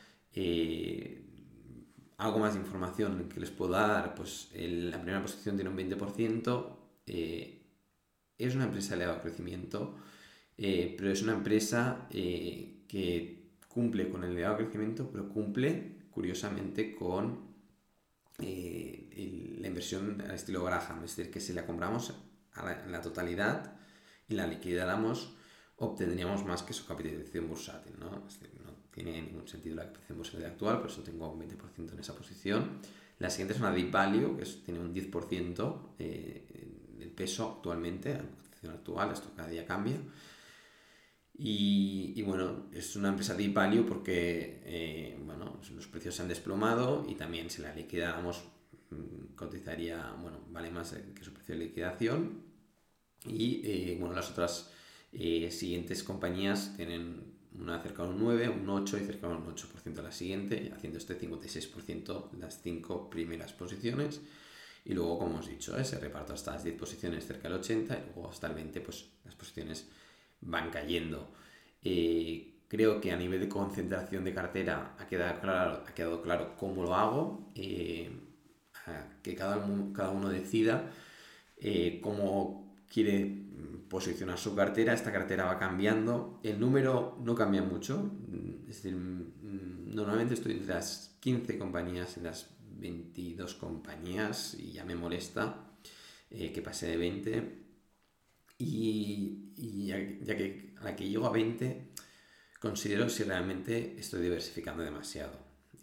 algo 2.18 2.40
más 2.40 2.54
de 2.54 2.60
información 2.60 3.30
que 3.30 3.40
les 3.40 3.52
puedo 3.52 3.74
dar, 3.74 4.16
pues 4.16 4.50
la 4.56 4.98
primera 4.98 5.22
posición 5.22 5.56
tiene 5.56 5.70
un 5.70 5.78
20%, 5.78 6.78
eh, 7.08 7.64
es 8.38 8.54
una 8.54 8.66
empresa 8.66 8.90
de 8.90 8.96
elevado 8.98 9.22
crecimiento, 9.22 9.96
eh, 10.58 10.96
pero 10.98 11.12
es 11.12 11.22
una 11.22 11.34
empresa 11.34 12.08
eh, 12.12 12.84
que 12.88 13.52
cumple 13.67 14.10
con 14.10 14.24
el 14.24 14.32
elevado 14.32 14.58
crecimiento, 14.58 15.10
pero 15.12 15.30
cumple 15.30 15.98
curiosamente 16.12 16.96
con 16.96 17.48
la 18.39 19.67
inversión 19.67 20.22
al 20.22 20.36
estilo 20.36 20.63
Graham, 20.63 21.04
es 21.04 21.15
decir, 21.15 21.32
que 21.32 21.39
si 21.39 21.54
la 21.54 21.65
compramos 21.65 22.13
a 22.54 22.63
la, 22.63 22.84
en 22.84 22.91
la 22.91 23.02
totalidad 23.02 23.74
y 24.28 24.36
la 24.36 24.46
liquidáramos, 24.46 25.36
obtendríamos 25.78 26.46
más 26.46 26.63
que 26.63 26.74
su 26.74 26.86
capitalización 26.86 27.48
bursátil, 27.48 27.93
¿no? 28.00 28.26
Es 28.28 28.39
decir, 28.39 28.60
no 28.63 28.72
tiene 28.91 29.22
ningún 29.22 29.48
sentido 29.48 29.76
la 29.76 29.84
capitalización 29.84 30.17
bursátil 30.17 30.46
actual, 30.46 30.82
por 30.82 30.89
eso 30.89 31.04
tengo 31.04 31.32
un 31.32 31.39
20% 31.39 31.93
en 31.93 32.00
esa 32.00 32.15
posición. 32.15 32.80
La 33.20 33.30
siguiente 33.30 33.54
es 33.54 33.60
una 33.60 33.72
Deep 33.72 33.91
Value, 33.91 34.38
que 34.38 34.46
tiene 34.65 34.80
un 34.80 34.93
10% 34.93 35.80
eh, 36.00 36.67
del 36.98 37.10
peso 37.12 37.58
actualmente, 37.58 38.20
la 38.63 38.74
actual, 38.74 39.12
esto 39.12 39.32
cada 39.36 39.50
día 39.50 39.65
cambia. 39.65 39.98
Y, 41.39 42.19
bueno, 42.23 42.65
es 42.73 42.95
una 42.95 43.10
empresa 43.10 43.36
Deep 43.36 43.54
Value 43.54 43.86
porque 43.86 44.62
eh, 44.65 45.17
bueno, 45.23 45.60
los 45.76 45.88
precios 45.88 46.15
se 46.15 46.23
han 46.23 46.28
desplomado 46.28 47.06
y 47.08 47.13
también 47.13 47.50
si 47.52 47.62
la 47.62 47.73
liquidáramos 47.76 48.43
mm, 48.89 49.36
cotizaría, 49.36 50.15
bueno, 50.19 50.39
vale 50.50 50.71
más 50.71 50.95
que 51.13 51.23
su 51.23 51.34
precio 51.34 51.56
de 51.56 51.65
liquidación. 51.65 52.41
Y 53.26 53.62
eh, 53.63 53.97
bueno, 54.00 54.15
las 54.15 54.32
otras 54.32 54.71
eh, 55.12 55.52
siguientes 55.52 56.04
compañías 56.04 56.76
tienen 56.76 57.38
una 57.54 57.82
cerca 57.82 58.04
de 58.04 58.10
un 58.10 58.19
9, 58.19 58.50
un 58.50 58.69
8 58.69 58.97
y 58.97 59.06
cerca 59.06 59.28
de 59.28 59.36
un 59.36 59.45
8% 59.45 60.02
la 60.02 60.12
siguiente, 60.12 60.71
haciendo 60.76 60.97
este 60.97 61.19
56% 61.19 62.32
las 62.39 62.62
5 62.62 63.10
primeras 63.12 63.54
posiciones. 63.54 64.21
Y 64.86 64.93
luego, 64.93 65.19
como 65.19 65.39
os 65.39 65.47
he 65.47 65.52
dicho, 65.52 65.84
se 65.84 66.00
reparto 66.00 66.34
hasta 66.34 66.54
las 66.54 66.63
10 66.63 66.78
posiciones 66.78 67.28
cerca 67.28 67.50
del 67.50 67.60
80 67.60 67.95
y 67.95 68.06
luego 68.06 68.30
hasta 68.30 68.47
el 68.47 68.56
20, 68.56 68.82
pues 68.82 69.06
las 69.26 69.36
posiciones 69.36 69.88
van 70.41 70.69
cayendo. 70.69 71.32
Eh, 71.82 72.62
creo 72.67 73.00
que 73.00 73.12
a 73.12 73.17
nivel 73.17 73.39
de 73.39 73.50
concentración 73.50 74.23
de 74.23 74.34
cartera 74.34 74.95
ha 75.00 75.08
quedado 75.08 76.21
claro, 76.21 76.56
cómo 76.58 76.84
lo 76.84 76.95
hago, 76.95 77.52
eh, 77.56 78.12
que 79.21 79.36
cada, 79.36 79.65
cada 79.93 80.10
uno 80.12 80.30
decida 80.30 80.91
cómo 82.02 82.78
quiere 82.88 83.47
posicionar 83.89 84.38
su 84.38 84.56
cartera, 84.56 84.93
esta 84.93 85.12
cartera 85.12 85.45
va 85.45 85.58
cambiando, 85.58 86.39
el 86.43 86.60
número 86.60 87.17
no 87.23 87.36
cambia 87.36 87.62
mucho, 87.62 88.12
es 88.67 88.84
decir, 88.84 88.95
mm, 88.95 89.95
normalmente 89.95 90.34
estoy 90.34 90.54
entre 90.54 90.67
las 90.67 91.17
15 91.19 91.58
compañías 91.58 92.17
en 92.17 92.23
las 92.23 92.50
22 92.80 93.56
compañías 93.56 94.56
y 94.60 94.73
ya 94.73 94.84
me 94.86 94.95
molesta 94.95 95.67
eh, 96.30 96.52
que 96.52 96.62
pase 96.62 96.88
de 96.88 96.97
20 96.97 97.66
y, 98.58 99.86
ya, 99.86 99.98
que 100.38 100.74
a 100.80 100.84
la 100.84 100.96
que 100.96 101.08
llego 101.08 101.26
a 101.26 101.32
20 101.32 101.89
considero 102.60 103.10
si 103.10 103.24
realmente 103.24 103.96
estoy 104.00 104.22
diversificando 104.22 104.84
demasiado 104.84 105.38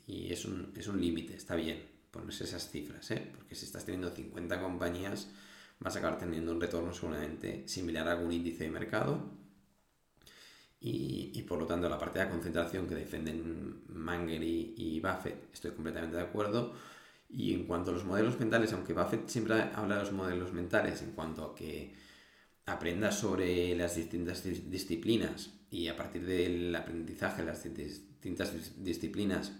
y 0.06 0.32
es 0.32 0.44
un, 0.44 0.72
es 0.76 0.88
un 0.88 1.00
límite, 1.00 1.34
está 1.37 1.54
bien 1.54 1.82
ponerse 2.10 2.44
esas 2.44 2.70
cifras, 2.70 3.10
¿eh? 3.10 3.30
porque 3.34 3.54
si 3.54 3.64
estás 3.64 3.84
teniendo 3.84 4.10
50 4.10 4.60
compañías 4.60 5.28
vas 5.80 5.96
a 5.96 5.98
acabar 5.98 6.18
teniendo 6.18 6.52
un 6.52 6.60
retorno 6.60 6.92
seguramente 6.92 7.66
similar 7.68 8.08
a 8.08 8.12
algún 8.12 8.32
índice 8.32 8.64
de 8.64 8.70
mercado. 8.70 9.44
Y, 10.80 11.40
por 11.48 11.58
lo 11.58 11.66
tanto, 11.66 11.88
la 11.88 11.98
parte 11.98 12.18
de 12.18 12.26
la 12.26 12.30
concentración 12.30 12.87
que 12.87 12.94
defienden 12.94 13.84
Manger 13.88 14.42
y, 14.42 15.00
Buffett, 15.00 15.48
estoy 15.50 15.70
completamente 15.70 16.16
de 16.16 16.22
acuerdo. 16.22 16.74
Y 17.30 17.54
en 17.54 17.64
cuanto 17.64 17.90
a 17.90 17.94
los 17.94 18.04
modelos 18.04 18.38
mentales, 18.38 18.70
aunque 18.74 18.92
Buffett 18.92 19.26
siempre 19.28 19.54
habla 19.74 19.96
de 19.96 20.02
los 20.02 20.12
modelos 20.12 20.52
mentales 20.52 21.00
en 21.00 21.12
cuanto 21.12 21.42
a 21.42 21.54
que 21.54 21.94
aprendas 22.66 23.18
sobre 23.18 23.74
las 23.77 23.96
distintas 23.96 24.42
disciplinas 24.70 25.53
y 25.70 25.88
a 25.88 25.96
partir 25.96 26.24
del 26.24 26.74
aprendizaje 26.74 27.42
de 27.42 27.46
las 27.46 27.64
distintas 27.64 28.83
disciplinas, 28.83 29.53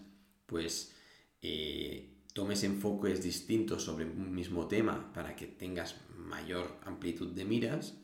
pues 0.47 0.95
eh, 1.43 2.15
tomes 2.33 2.65
enfoques 2.65 3.23
distintos 3.23 3.83
sobre 3.83 4.05
un 4.05 4.35
mismo 4.35 4.67
tema 4.67 5.13
para 5.13 5.37
que 5.37 5.47
tengas 5.47 5.97
mayor 6.17 6.79
amplitud 6.85 7.33
de 7.33 7.45
miras. 7.45 7.99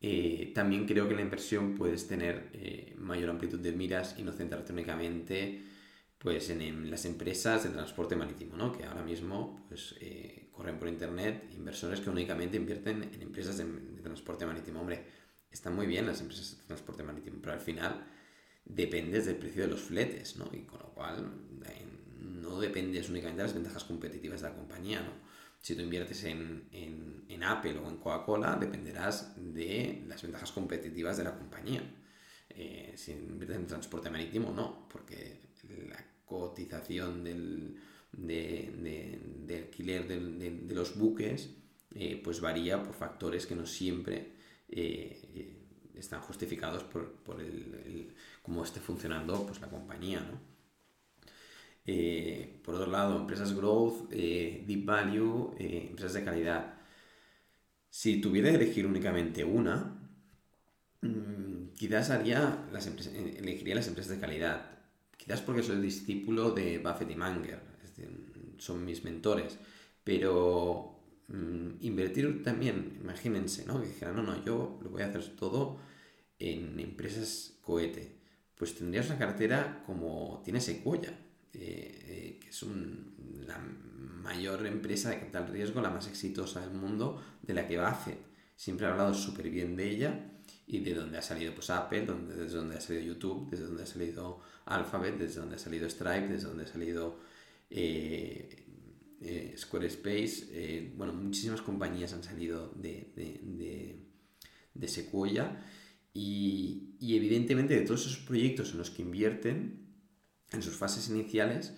Eh, 0.00 0.52
también 0.54 0.86
creo 0.86 1.06
que 1.06 1.14
la 1.14 1.20
inversión 1.20 1.74
puedes 1.74 2.06
tener 2.08 2.50
eh, 2.54 2.94
mayor 2.96 3.28
amplitud 3.28 3.58
de 3.58 3.72
miras 3.72 4.16
y 4.18 4.22
no 4.22 4.32
centrarte 4.32 4.72
únicamente 4.72 5.62
pues, 6.22 6.50
en, 6.50 6.90
las 6.90 7.06
empresas 7.06 7.64
de 7.64 7.70
transporte 7.70 8.14
marítimo, 8.14 8.56
¿no? 8.56 8.72
que 8.72 8.84
ahora 8.84 9.02
mismo 9.02 9.64
pues, 9.68 9.94
eh, 10.00 10.50
corren 10.52 10.78
por 10.78 10.88
internet 10.88 11.48
inversores 11.52 12.00
que 12.00 12.10
únicamente 12.10 12.58
invierten 12.58 13.02
en 13.02 13.22
empresas 13.22 13.56
de, 13.56 13.64
transporte 14.02 14.44
marítimo. 14.44 14.80
Hombre, 14.80 15.04
están 15.50 15.74
muy 15.74 15.86
bien 15.86 16.06
las 16.06 16.20
empresas 16.20 16.58
de 16.58 16.64
transporte 16.64 17.02
marítimo, 17.02 17.38
pero 17.40 17.54
al 17.54 17.60
final 17.60 18.06
dependes 18.64 19.26
del 19.26 19.36
precio 19.36 19.62
de 19.62 19.68
los 19.68 19.80
fletes, 19.80 20.36
¿no? 20.36 20.48
y 20.52 20.62
con 20.62 20.80
lo 20.80 20.90
cual 20.92 21.30
no 22.18 22.60
dependes 22.60 23.08
únicamente 23.08 23.42
de 23.42 23.48
las 23.48 23.54
ventajas 23.54 23.84
competitivas 23.84 24.42
de 24.42 24.48
la 24.48 24.54
compañía, 24.54 25.00
¿no? 25.00 25.30
Si 25.60 25.74
tú 25.74 25.82
inviertes 25.82 26.24
en, 26.24 26.68
Apple 27.42 27.78
o 27.78 27.88
en 27.88 27.96
Coca-Cola, 27.96 28.56
dependerás 28.56 29.34
de 29.36 30.04
las 30.06 30.22
ventajas 30.22 30.52
competitivas 30.52 31.16
de 31.16 31.24
la 31.24 31.34
compañía. 31.34 31.82
Eh, 32.50 32.92
si 32.96 33.12
inviertes 33.12 33.56
en 33.56 33.66
transporte 33.66 34.10
marítimo, 34.10 34.52
no, 34.52 34.86
porque 34.88 35.40
la 35.88 36.09
cotización 36.30 37.24
del, 37.24 37.76
de, 38.12 39.58
alquiler 39.58 40.08
de, 40.08 40.74
los 40.74 40.96
buques 40.96 41.50
eh, 41.94 42.20
pues 42.22 42.40
varía 42.40 42.82
por 42.82 42.94
factores 42.94 43.46
que 43.46 43.56
no 43.56 43.66
siempre 43.66 44.32
eh, 44.68 45.58
están 45.94 46.20
justificados 46.20 46.84
por, 46.84 47.40
el, 47.40 48.14
cómo 48.42 48.64
esté 48.64 48.80
funcionando 48.80 49.44
pues, 49.46 49.60
la 49.60 49.68
compañía. 49.68 50.20
¿no? 50.20 50.40
Eh, 51.86 52.60
por 52.64 52.74
otro 52.74 52.90
lado, 52.90 53.16
empresas 53.18 53.54
growth, 53.54 54.08
eh, 54.12 54.64
deep 54.66 54.84
value, 54.84 55.54
eh, 55.58 55.86
empresas 55.90 56.14
de 56.14 56.24
calidad. 56.24 56.74
Si 57.90 58.20
tuviera 58.20 58.50
que 58.50 58.56
elegir 58.56 58.86
únicamente 58.86 59.44
una, 59.44 59.98
mm, 61.00 61.72
quizás 61.76 62.10
haría 62.10 62.68
las 62.72 62.86
elegiría 62.86 63.74
las 63.74 63.88
empresas 63.88 64.12
de 64.12 64.20
calidad. 64.20 64.79
Quizás 65.20 65.42
porque 65.42 65.62
soy 65.62 65.80
discípulo 65.80 66.52
de 66.52 66.78
Buffett 66.78 67.10
y 67.10 67.14
Manger, 67.14 67.60
son 68.58 68.84
mis 68.84 69.04
mentores. 69.04 69.58
Pero 70.02 70.98
mm, 71.28 71.72
invertir 71.82 72.42
también, 72.42 72.98
imagínense, 73.02 73.66
¿no? 73.66 73.80
Que 73.80 73.88
dijeran, 73.88 74.16
no, 74.16 74.22
no, 74.22 74.42
yo 74.44 74.78
lo 74.82 74.88
voy 74.88 75.02
a 75.02 75.06
hacer 75.06 75.36
todo 75.36 75.78
en 76.38 76.80
empresas 76.80 77.58
cohete. 77.60 78.16
Pues 78.56 78.74
tendrías 78.74 79.06
una 79.06 79.18
cartera 79.18 79.82
como 79.86 80.40
tiene 80.44 80.60
Sequoia 80.60 81.14
eh, 81.52 82.38
que 82.40 82.48
es 82.48 82.64
la 83.46 83.58
mayor 83.58 84.66
empresa 84.66 85.10
de 85.10 85.18
capital 85.18 85.48
riesgo, 85.48 85.80
la 85.80 85.90
más 85.90 86.06
exitosa 86.06 86.60
del 86.60 86.72
mundo, 86.72 87.22
de 87.42 87.54
la 87.54 87.66
que 87.66 87.78
Buffett 87.78 88.18
siempre 88.54 88.86
ha 88.86 88.90
hablado 88.90 89.14
súper 89.14 89.50
bien 89.50 89.76
de 89.76 89.90
ella 89.90 90.39
y 90.70 90.80
de 90.80 90.94
dónde 90.94 91.18
ha 91.18 91.22
salido 91.22 91.54
pues, 91.54 91.70
Apple, 91.70 92.06
donde, 92.06 92.34
desde 92.34 92.56
donde 92.56 92.76
ha 92.76 92.80
salido 92.80 93.04
YouTube, 93.04 93.50
desde 93.50 93.64
donde 93.64 93.82
ha 93.82 93.86
salido 93.86 94.40
Alphabet, 94.66 95.18
desde 95.18 95.40
donde 95.40 95.56
ha 95.56 95.58
salido 95.58 95.88
Stripe, 95.88 96.28
desde 96.28 96.48
donde 96.48 96.64
ha 96.64 96.66
salido 96.66 97.18
eh, 97.70 98.66
eh, 99.20 99.54
Squarespace. 99.56 100.92
bueno, 100.96 101.12
muchísimas 101.12 101.62
compañías 101.62 102.12
han 102.12 102.22
salido 102.22 102.72
de, 102.76 103.12
de, 103.16 104.00
de, 104.74 104.88
Sequoia 104.88 105.64
y, 106.14 106.96
y 107.00 107.16
evidentemente 107.16 107.74
de 107.74 107.82
todos 107.82 108.06
esos 108.06 108.18
proyectos 108.18 108.72
en 108.72 108.78
los 108.78 108.90
que 108.90 109.02
invierten, 109.02 109.90
en 110.52 110.62
sus 110.62 110.76
fases 110.76 111.08
iniciales, 111.08 111.74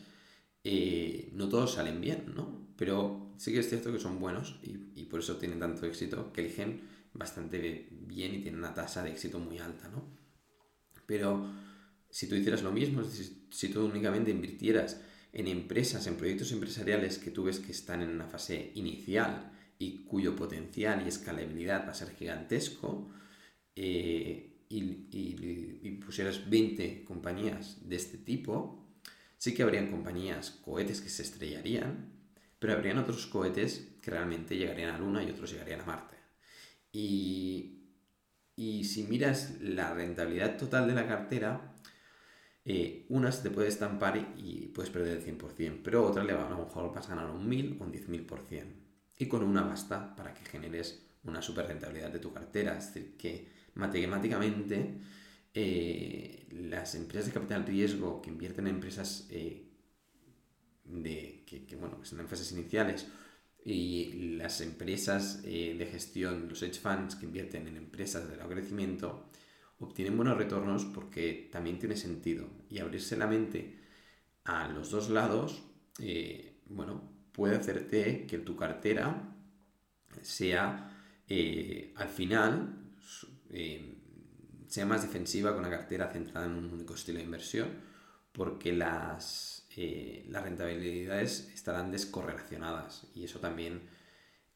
eh, 0.64 1.30
no 1.34 1.48
todos 1.48 1.74
salen 1.74 2.00
bien, 2.00 2.32
¿no? 2.34 2.68
Pero 2.76 3.34
sí 3.36 3.52
que 3.52 3.60
es 3.60 3.68
cierto 3.68 3.92
que 3.92 3.98
son 3.98 4.20
buenos 4.20 4.60
y, 4.62 5.04
por 5.04 5.20
eso 5.20 5.36
tienen 5.36 5.58
tanto 5.58 5.84
éxito, 5.86 6.32
que 6.32 6.40
eligen 6.40 6.80
bastante 7.14 7.88
bien 7.90 8.34
y 8.34 8.42
tienen 8.42 8.58
una 8.58 8.74
tasa 8.74 9.02
de 9.02 9.10
éxito 9.10 9.38
muy 9.38 9.58
alta, 9.58 9.88
¿no? 9.88 10.04
Pero 11.06 11.52
si 12.10 12.28
tú 12.28 12.34
hicieras 12.34 12.62
lo 12.62 12.72
mismo, 12.72 13.02
si 13.04 13.68
tú 13.68 13.84
únicamente 13.84 14.30
invirtieras 14.30 15.00
en 15.32 15.48
empresas, 15.48 16.06
en 16.06 16.16
proyectos 16.16 16.52
empresariales 16.52 17.18
que 17.18 17.30
tú 17.30 17.44
ves 17.44 17.58
que 17.58 17.72
están 17.72 18.02
en 18.02 18.10
una 18.10 18.26
fase 18.26 18.72
inicial 18.74 19.50
y 19.78 20.04
cuyo 20.04 20.36
potencial 20.36 21.02
y 21.04 21.08
escalabilidad 21.08 21.86
va 21.86 21.92
a 21.92 21.94
ser 21.94 22.10
gigantesco, 22.14 23.10
eh, 23.74 24.52
y, 24.68 25.90
pusieras 26.04 26.48
20 26.48 27.04
compañías 27.04 27.88
de 27.88 27.96
este 27.96 28.18
tipo, 28.18 28.86
sí 29.36 29.54
que 29.54 29.62
habrían 29.62 29.90
compañías, 29.90 30.50
cohetes 30.50 31.00
que 31.00 31.08
se 31.08 31.22
estrellarían, 31.22 32.12
pero 32.58 32.74
habrían 32.74 32.98
otros 32.98 33.26
cohetes 33.26 33.88
que 34.00 34.10
realmente 34.10 34.56
llegarían 34.56 34.90
a 34.90 34.92
la 34.92 34.98
Luna 34.98 35.24
y 35.24 35.30
otros 35.30 35.50
llegarían 35.52 35.80
a 35.80 35.86
Marte. 35.86 36.16
Y, 36.92 37.88
y 38.54 38.84
si 38.84 39.04
miras 39.04 39.60
la 39.60 39.94
rentabilidad 39.94 40.56
total 40.56 40.86
de 40.86 40.94
la 40.94 41.08
cartera, 41.08 41.72
eh, 42.64 43.06
una 43.08 43.32
se 43.32 43.42
te 43.42 43.50
puede 43.50 43.68
estampar 43.68 44.34
y 44.36 44.68
puedes 44.68 44.90
perder 44.90 45.16
el 45.16 45.24
100%, 45.24 45.80
pero 45.82 46.06
otra 46.06 46.22
le 46.22 46.32
va, 46.32 46.46
a 46.46 46.50
lo 46.50 46.58
mejor 46.58 46.94
vas 46.94 47.06
a 47.06 47.16
ganar 47.16 47.30
un 47.30 47.48
1000 47.48 47.78
o 47.80 47.84
un 47.84 47.92
10.000%. 47.92 48.64
Y 49.18 49.26
con 49.26 49.42
una 49.42 49.62
basta 49.62 50.14
para 50.14 50.32
que 50.34 50.44
generes 50.44 51.06
una 51.24 51.42
super 51.42 51.66
rentabilidad 51.66 52.10
de 52.10 52.18
tu 52.18 52.32
cartera. 52.32 52.76
Es 52.78 52.92
decir, 52.92 53.16
que 53.16 53.48
matemáticamente 53.74 54.98
eh, 55.54 56.46
las 56.50 56.94
empresas 56.94 57.26
de 57.26 57.32
capital 57.32 57.66
riesgo 57.66 58.22
que 58.22 58.30
invierten 58.30 58.66
en 58.66 58.76
empresas 58.76 59.26
eh, 59.30 59.68
de, 60.84 61.44
que, 61.46 61.76
bueno, 61.76 61.98
que 61.98 62.04
están 62.04 62.20
en 62.20 62.28
fases 62.28 62.52
iniciales 62.52 63.06
y 63.64 64.36
las 64.36 64.60
empresas 64.60 65.42
de 65.42 65.88
gestión, 65.90 66.48
los 66.48 66.62
hedge 66.62 66.80
funds 66.80 67.14
que 67.14 67.26
invierten 67.26 67.68
en 67.68 67.76
empresas 67.76 68.26
de 68.26 68.34
alto 68.34 68.48
crecimiento, 68.48 69.28
obtienen 69.82 70.16
buenos 70.16 70.36
retornos 70.36 70.84
porque 70.86 71.48
también 71.52 71.78
tiene 71.78 71.96
sentido. 71.96 72.48
Y 72.70 72.78
abrirse 72.78 73.16
la 73.16 73.26
mente 73.26 73.78
a 74.44 74.68
los 74.68 74.90
dos 74.90 75.10
lados, 75.10 75.62
eh, 75.98 76.60
bueno, 76.66 77.02
puede 77.32 77.56
hacerte 77.56 78.26
que 78.26 78.38
tu 78.38 78.56
cartera 78.56 79.34
sea 80.22 80.88
eh, 81.28 81.92
al 81.96 82.08
final 82.08 82.92
eh, 83.50 83.94
sea 84.68 84.86
más 84.86 85.02
defensiva 85.02 85.52
que 85.52 85.58
una 85.58 85.70
cartera 85.70 86.12
centrada 86.12 86.46
en 86.46 86.52
un 86.52 86.72
único 86.72 86.94
estilo 86.94 87.18
de 87.18 87.24
inversión 87.24 87.68
porque 88.32 88.72
las, 88.72 89.61
las 89.76 90.42
rentabilidades 90.42 91.50
estarán 91.54 91.90
descorrelacionadas 91.90 93.06
y 93.14 93.24
eso 93.24 93.38
también 93.38 93.80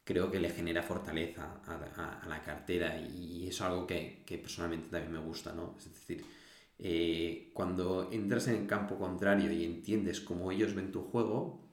creo 0.04 0.30
que 0.30 0.38
le 0.38 0.50
genera 0.50 0.82
fortaleza 0.82 1.60
a, 1.66 2.26
la 2.28 2.42
cartera 2.42 2.96
y 2.98 3.48
es 3.48 3.60
algo 3.60 3.86
que, 3.86 4.22
personalmente 4.40 4.88
también 4.88 5.12
me 5.12 5.18
gusta, 5.18 5.52
¿no? 5.52 5.74
Es 5.78 5.86
decir, 5.86 6.24
eh, 6.78 7.50
cuando 7.52 8.08
entras 8.12 8.46
en 8.48 8.54
el 8.54 8.66
campo 8.66 8.98
contrario 8.98 9.50
y 9.50 9.64
entiendes 9.64 10.20
cómo 10.20 10.52
ellos 10.52 10.74
ven 10.74 10.92
tu 10.92 11.02
juego, 11.02 11.66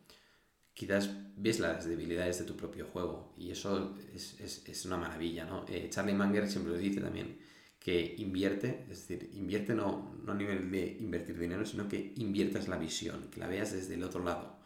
quizás 0.74 1.12
ves 1.36 1.60
las 1.60 1.86
debilidades 1.86 2.40
de 2.40 2.46
tu 2.46 2.56
propio 2.56 2.88
juego 2.88 3.34
y 3.38 3.52
eso 3.52 3.96
es, 4.16 4.86
una 4.86 4.98
maravilla, 4.98 5.46
¿no? 5.46 5.66
Eh, 5.68 5.88
Charlie 5.92 6.14
Munger 6.14 6.50
siempre 6.50 6.74
lo 6.74 6.80
dice 6.80 7.02
también, 7.02 7.38
que 7.84 8.16
invierte, 8.18 8.86
es 8.90 9.08
decir, 9.08 9.30
invierte 9.34 9.76
no, 9.76 10.16
no 10.24 10.32
a 10.32 10.36
nivel 10.36 10.72
de 10.72 10.98
invertir 11.00 11.38
dinero, 11.38 11.66
sino 11.66 11.90
que 11.90 12.14
inviertas 12.16 12.68
la 12.70 12.78
visión, 12.78 13.28
que 13.30 13.40
la 13.40 13.48
veas 13.48 13.74
desde 13.74 13.96
el 13.96 14.04
otro 14.04 14.24
lado 14.24 14.64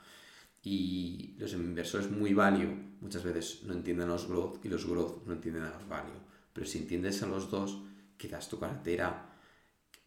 y 0.70 1.34
los 1.38 1.54
inversores 1.54 2.12
muy 2.12 2.34
value 2.34 2.76
muchas 3.00 3.24
veces 3.24 3.64
no 3.64 3.74
entienden 3.74 4.10
los 4.10 4.28
growth 4.28 4.66
y 4.66 4.68
los 4.68 4.86
growth 4.86 5.26
no 5.26 5.32
entienden 5.32 5.64
a 5.64 5.70
los 5.70 5.88
value. 5.88 6.20
Pero 6.52 6.66
si 6.66 6.80
entiendes 6.80 7.24
a 7.24 7.28
los 7.28 7.50
dos, 7.50 7.84
quizás 8.18 8.50
tu 8.50 8.60
cartera 8.60 9.30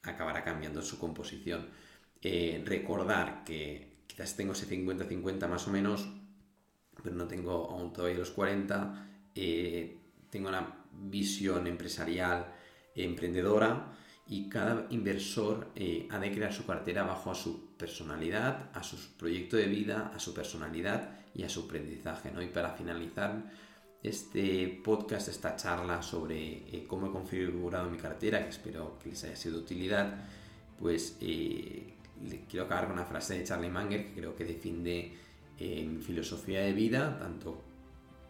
acabará 0.02 0.44
cambiando 0.44 0.82
su 0.82 0.98
composición. 0.98 1.66
Eh, 2.20 2.62
recordar 2.66 3.42
que 3.44 4.02
quizás 4.06 4.36
tengo 4.36 4.52
ese 4.52 4.68
50-50 4.68 5.48
más 5.48 5.66
o 5.66 5.70
menos, 5.70 6.06
pero 7.02 7.16
no 7.16 7.26
tengo 7.26 7.70
aún 7.70 7.92
todavía 7.94 8.18
los 8.18 8.30
40. 8.30 9.08
Eh, 9.34 9.98
tengo 10.28 10.50
una 10.50 10.84
visión 10.92 11.66
empresarial 11.68 12.52
emprendedora 12.95 13.93
y 14.30 14.49
cada 14.49 14.86
inversor 14.91 15.72
eh, 15.74 16.07
ha 16.09 16.20
de 16.20 16.30
crear 16.30 16.53
su 16.53 16.64
cartera 16.64 17.03
bajo 17.03 17.32
a 17.32 17.34
su 17.34 17.76
personalidad, 17.76 18.70
a 18.72 18.82
su 18.84 18.97
proyecto 19.16 19.57
de 19.57 19.66
vida, 19.66 20.12
a 20.14 20.20
su 20.20 20.32
personalidad 20.32 21.18
y 21.34 21.43
a 21.43 21.49
su 21.49 21.62
aprendizaje. 21.62 22.30
¿no? 22.30 22.41
Y 22.41 22.47
para 22.47 22.70
finalizar 22.70 23.43
este 24.05 24.80
podcast, 24.84 25.26
esta 25.28 25.57
charla 25.57 26.01
sobre 26.01 26.38
eh, 26.47 26.84
cómo 26.86 27.09
he 27.09 27.11
configurado 27.11 27.91
mi 27.91 27.99
cartera, 27.99 28.45
que 28.45 28.51
espero 28.51 29.01
que 29.03 29.11
les 29.11 29.24
haya 29.24 29.34
sido 29.34 29.57
de 29.57 29.62
utilidad, 29.64 30.24
pues 30.78 31.16
eh, 31.20 31.95
quiero 32.49 32.66
acabar 32.66 32.84
con 32.84 32.93
una 32.95 33.07
frase 33.07 33.36
de 33.36 33.43
Charlie 33.45 33.68
Munger 33.68 34.07
que 34.07 34.14
creo 34.14 34.36
que 34.36 34.45
defiende 34.45 35.12
mi 35.59 36.01
filosofía 36.01 36.61
de 36.61 36.72
vida, 36.72 37.18
tanto 37.18 37.62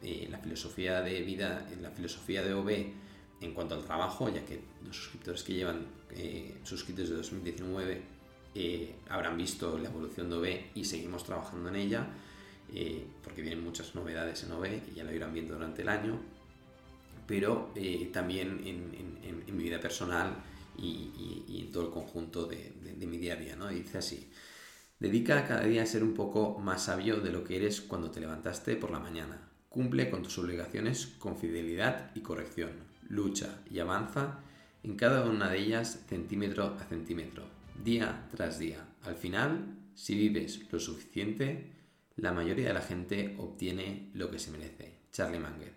la 0.02 0.38
filosofía 0.38 1.00
de 1.00 1.20
vida, 1.20 1.64
la 1.80 1.90
filosofía 1.90 2.42
de 2.42 2.54
OB, 2.54 2.70
en 3.40 3.54
cuanto 3.54 3.74
al 3.74 3.84
trabajo, 3.84 4.28
ya 4.28 4.44
que 4.44 4.60
los 4.84 4.96
suscriptores 4.96 5.42
que 5.42 5.54
llevan 5.54 5.86
eh, 6.10 6.58
suscritos 6.62 7.08
de 7.08 7.16
2019 7.16 8.02
eh, 8.54 8.94
habrán 9.08 9.36
visto 9.38 9.78
la 9.78 9.88
evolución 9.88 10.28
de 10.28 10.36
OB 10.36 10.60
y 10.74 10.84
seguimos 10.84 11.24
trabajando 11.24 11.68
en 11.70 11.76
ella, 11.76 12.06
eh, 12.74 13.04
porque 13.22 13.42
vienen 13.42 13.64
muchas 13.64 13.94
novedades 13.94 14.44
en 14.44 14.52
OB 14.52 14.66
y 14.92 14.94
ya 14.96 15.04
lo 15.04 15.12
irán 15.12 15.32
viendo 15.32 15.54
durante 15.54 15.82
el 15.82 15.88
año, 15.88 16.20
pero 17.26 17.72
también 18.12 18.60
en, 18.66 19.56
mi 19.56 19.62
vida 19.62 19.78
personal 19.78 20.34
y, 20.76 21.60
en 21.62 21.70
todo 21.70 21.84
el 21.84 21.90
conjunto 21.90 22.46
de, 22.46 22.72
mi 23.06 23.18
día 23.18 23.34
a 23.34 23.36
día. 23.36 23.54
¿no? 23.54 23.68
dice 23.68 23.98
así, 23.98 24.28
dedica 24.98 25.46
cada 25.46 25.62
día 25.62 25.84
a 25.84 25.86
ser 25.86 26.02
un 26.02 26.14
poco 26.14 26.58
más 26.58 26.84
sabio 26.84 27.20
de 27.20 27.30
lo 27.30 27.44
que 27.44 27.56
eres 27.56 27.80
cuando 27.80 28.10
te 28.10 28.18
levantaste 28.18 28.74
por 28.74 28.90
la 28.90 28.98
mañana. 28.98 29.48
Cumple 29.68 30.10
con 30.10 30.24
tus 30.24 30.36
obligaciones 30.38 31.06
con 31.20 31.38
fidelidad 31.38 32.10
y 32.16 32.20
corrección 32.20 32.89
lucha 33.10 33.60
y 33.70 33.80
avanza 33.80 34.38
en 34.82 34.96
cada 34.96 35.26
una 35.26 35.50
de 35.50 35.58
ellas 35.58 36.04
centímetro 36.08 36.76
a 36.80 36.84
centímetro, 36.84 37.44
día 37.84 38.26
tras 38.34 38.58
día. 38.58 38.86
Al 39.04 39.16
final, 39.16 39.76
si 39.94 40.14
vives 40.14 40.60
lo 40.72 40.80
suficiente, 40.80 41.72
la 42.16 42.32
mayoría 42.32 42.68
de 42.68 42.74
la 42.74 42.80
gente 42.80 43.36
obtiene 43.38 44.10
lo 44.14 44.30
que 44.30 44.38
se 44.38 44.50
merece. 44.50 45.00
Charlie 45.12 45.38
Munger. 45.38 45.74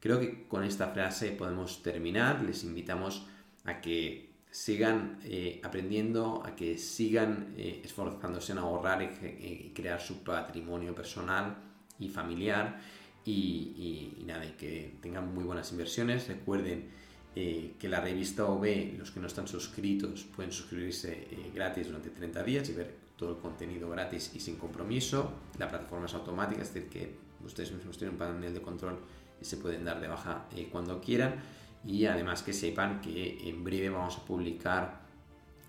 Creo 0.00 0.18
que 0.18 0.48
con 0.48 0.64
esta 0.64 0.88
frase 0.88 1.30
podemos 1.32 1.82
terminar. 1.82 2.42
Les 2.42 2.64
invitamos 2.64 3.26
a 3.64 3.80
que 3.80 4.30
sigan 4.50 5.18
eh, 5.22 5.60
aprendiendo, 5.62 6.42
a 6.44 6.56
que 6.56 6.78
sigan 6.78 7.54
eh, 7.56 7.82
esforzándose 7.84 8.52
en 8.52 8.58
ahorrar 8.58 9.02
y, 9.02 9.72
crear 9.74 10.00
su 10.00 10.24
patrimonio 10.24 10.94
personal 10.94 11.56
y 11.98 12.08
familiar 12.08 12.80
y, 13.24 14.22
nada, 14.26 14.44
y 14.44 14.52
que 14.52 14.96
tengan 15.00 15.34
muy 15.34 15.44
buenas 15.44 15.70
inversiones. 15.72 16.28
Recuerden 16.28 16.88
eh, 17.34 17.74
que 17.78 17.88
la 17.88 18.00
revista 18.00 18.46
OB, 18.46 18.98
los 18.98 19.10
que 19.10 19.20
no 19.20 19.26
están 19.26 19.46
suscritos, 19.46 20.24
pueden 20.24 20.52
suscribirse 20.52 21.28
eh, 21.30 21.50
gratis 21.54 21.86
durante 21.86 22.10
30 22.10 22.42
días 22.42 22.68
y 22.68 22.72
ver 22.72 22.94
todo 23.16 23.30
el 23.30 23.38
contenido 23.38 23.88
gratis 23.90 24.32
y 24.34 24.40
sin 24.40 24.56
compromiso. 24.56 25.32
La 25.58 25.68
plataforma 25.68 26.06
es 26.06 26.14
automática, 26.14 26.62
es 26.62 26.72
decir, 26.72 26.88
que 26.88 27.14
ustedes 27.44 27.72
mismos 27.72 27.98
tienen 27.98 28.14
un 28.14 28.18
panel 28.18 28.54
de 28.54 28.62
control 28.62 28.98
y 29.40 29.44
se 29.44 29.56
pueden 29.56 29.84
dar 29.84 30.00
de 30.00 30.08
baja 30.08 30.46
eh, 30.56 30.68
cuando 30.70 31.00
quieran. 31.00 31.36
Y 31.84 32.06
además 32.06 32.42
que 32.42 32.52
sepan 32.52 33.00
que 33.00 33.48
en 33.48 33.64
breve 33.64 33.90
vamos 33.90 34.18
a 34.18 34.24
publicar 34.24 35.00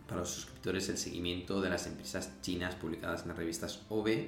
para 0.08 0.22
los 0.22 0.30
suscriptores 0.30 0.90
el 0.90 0.98
seguimiento 0.98 1.62
de 1.62 1.70
las 1.70 1.88
empresas 1.88 2.42
chinas 2.42 2.76
publicadas 2.76 3.22
en 3.22 3.30
las 3.30 3.38
revistas 3.38 3.82
OB 3.90 4.28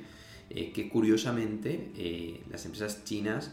eh, 0.55 0.71
que 0.71 0.87
curiosamente 0.87 1.91
eh, 1.97 2.43
las 2.51 2.63
empresas 2.65 3.03
chinas 3.03 3.51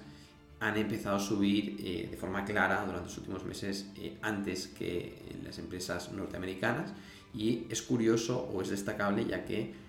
han 0.58 0.76
empezado 0.76 1.16
a 1.16 1.20
subir 1.20 1.78
eh, 1.80 2.08
de 2.10 2.16
forma 2.18 2.44
clara 2.44 2.84
durante 2.84 3.06
los 3.06 3.16
últimos 3.16 3.42
meses 3.46 3.86
antes 4.20 4.68
que 4.68 5.14
las 5.42 5.58
empresas 5.58 6.12
norteamericanas 6.12 6.92
y 7.32 7.64
es 7.70 7.80
curioso 7.80 8.50
o 8.52 8.60
es 8.60 8.68
destacable 8.68 9.24
ya 9.24 9.46
que 9.46 9.88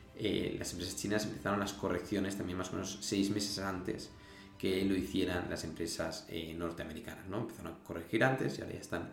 las 0.58 0.72
empresas 0.72 0.96
chinas 0.96 1.26
empezaron 1.26 1.60
las 1.60 1.74
correcciones 1.74 2.38
también 2.38 2.58
más 2.58 2.70
o 2.70 2.74
menos 2.74 3.00
seis 3.02 3.32
meses 3.32 3.58
antes 3.58 4.12
que 4.58 4.86
lo 4.86 4.96
hicieran 4.96 5.50
las 5.50 5.64
empresas 5.64 6.28
norteamericanas. 6.56 7.28
¿no? 7.28 7.40
Empezaron 7.40 7.74
a 7.74 7.84
corregir 7.84 8.24
antes 8.24 8.60
y 8.60 8.62
ahora 8.62 8.76
ya 8.76 8.80
están 8.80 9.10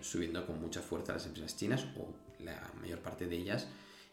subiendo 0.00 0.46
con 0.46 0.60
mucha 0.60 0.80
fuerza 0.80 1.14
las 1.14 1.26
empresas 1.26 1.56
chinas 1.56 1.84
o 1.98 2.14
la 2.44 2.72
mayor 2.80 3.00
parte 3.00 3.26
de 3.26 3.36
ellas 3.36 3.66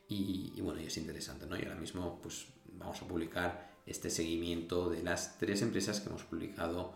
y, 0.09 0.59
bueno, 0.61 0.79
es 0.79 0.95
interesante, 0.97 1.45
¿no? 1.45 1.57
Y 1.57 1.63
ahora 1.63 1.75
mismo 1.75 2.19
pues 2.21 2.47
vamos 2.77 3.01
a 3.01 3.07
publicar 3.07 3.71
este 3.85 4.09
seguimiento 4.09 4.89
de 4.89 5.03
las 5.03 5.37
tres 5.37 5.61
empresas 5.61 5.99
que 5.99 6.09
hemos 6.09 6.23
publicado 6.23 6.93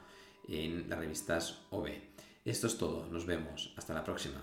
en 0.48 0.90
las 0.90 1.00
revistas 1.00 1.62
OB. 1.70 1.90
Esto 2.44 2.68
es 2.68 2.78
todo, 2.78 3.08
nos 3.08 3.26
vemos, 3.26 3.74
hasta 3.78 3.94
la 3.94 4.04
próxima. 4.04 4.42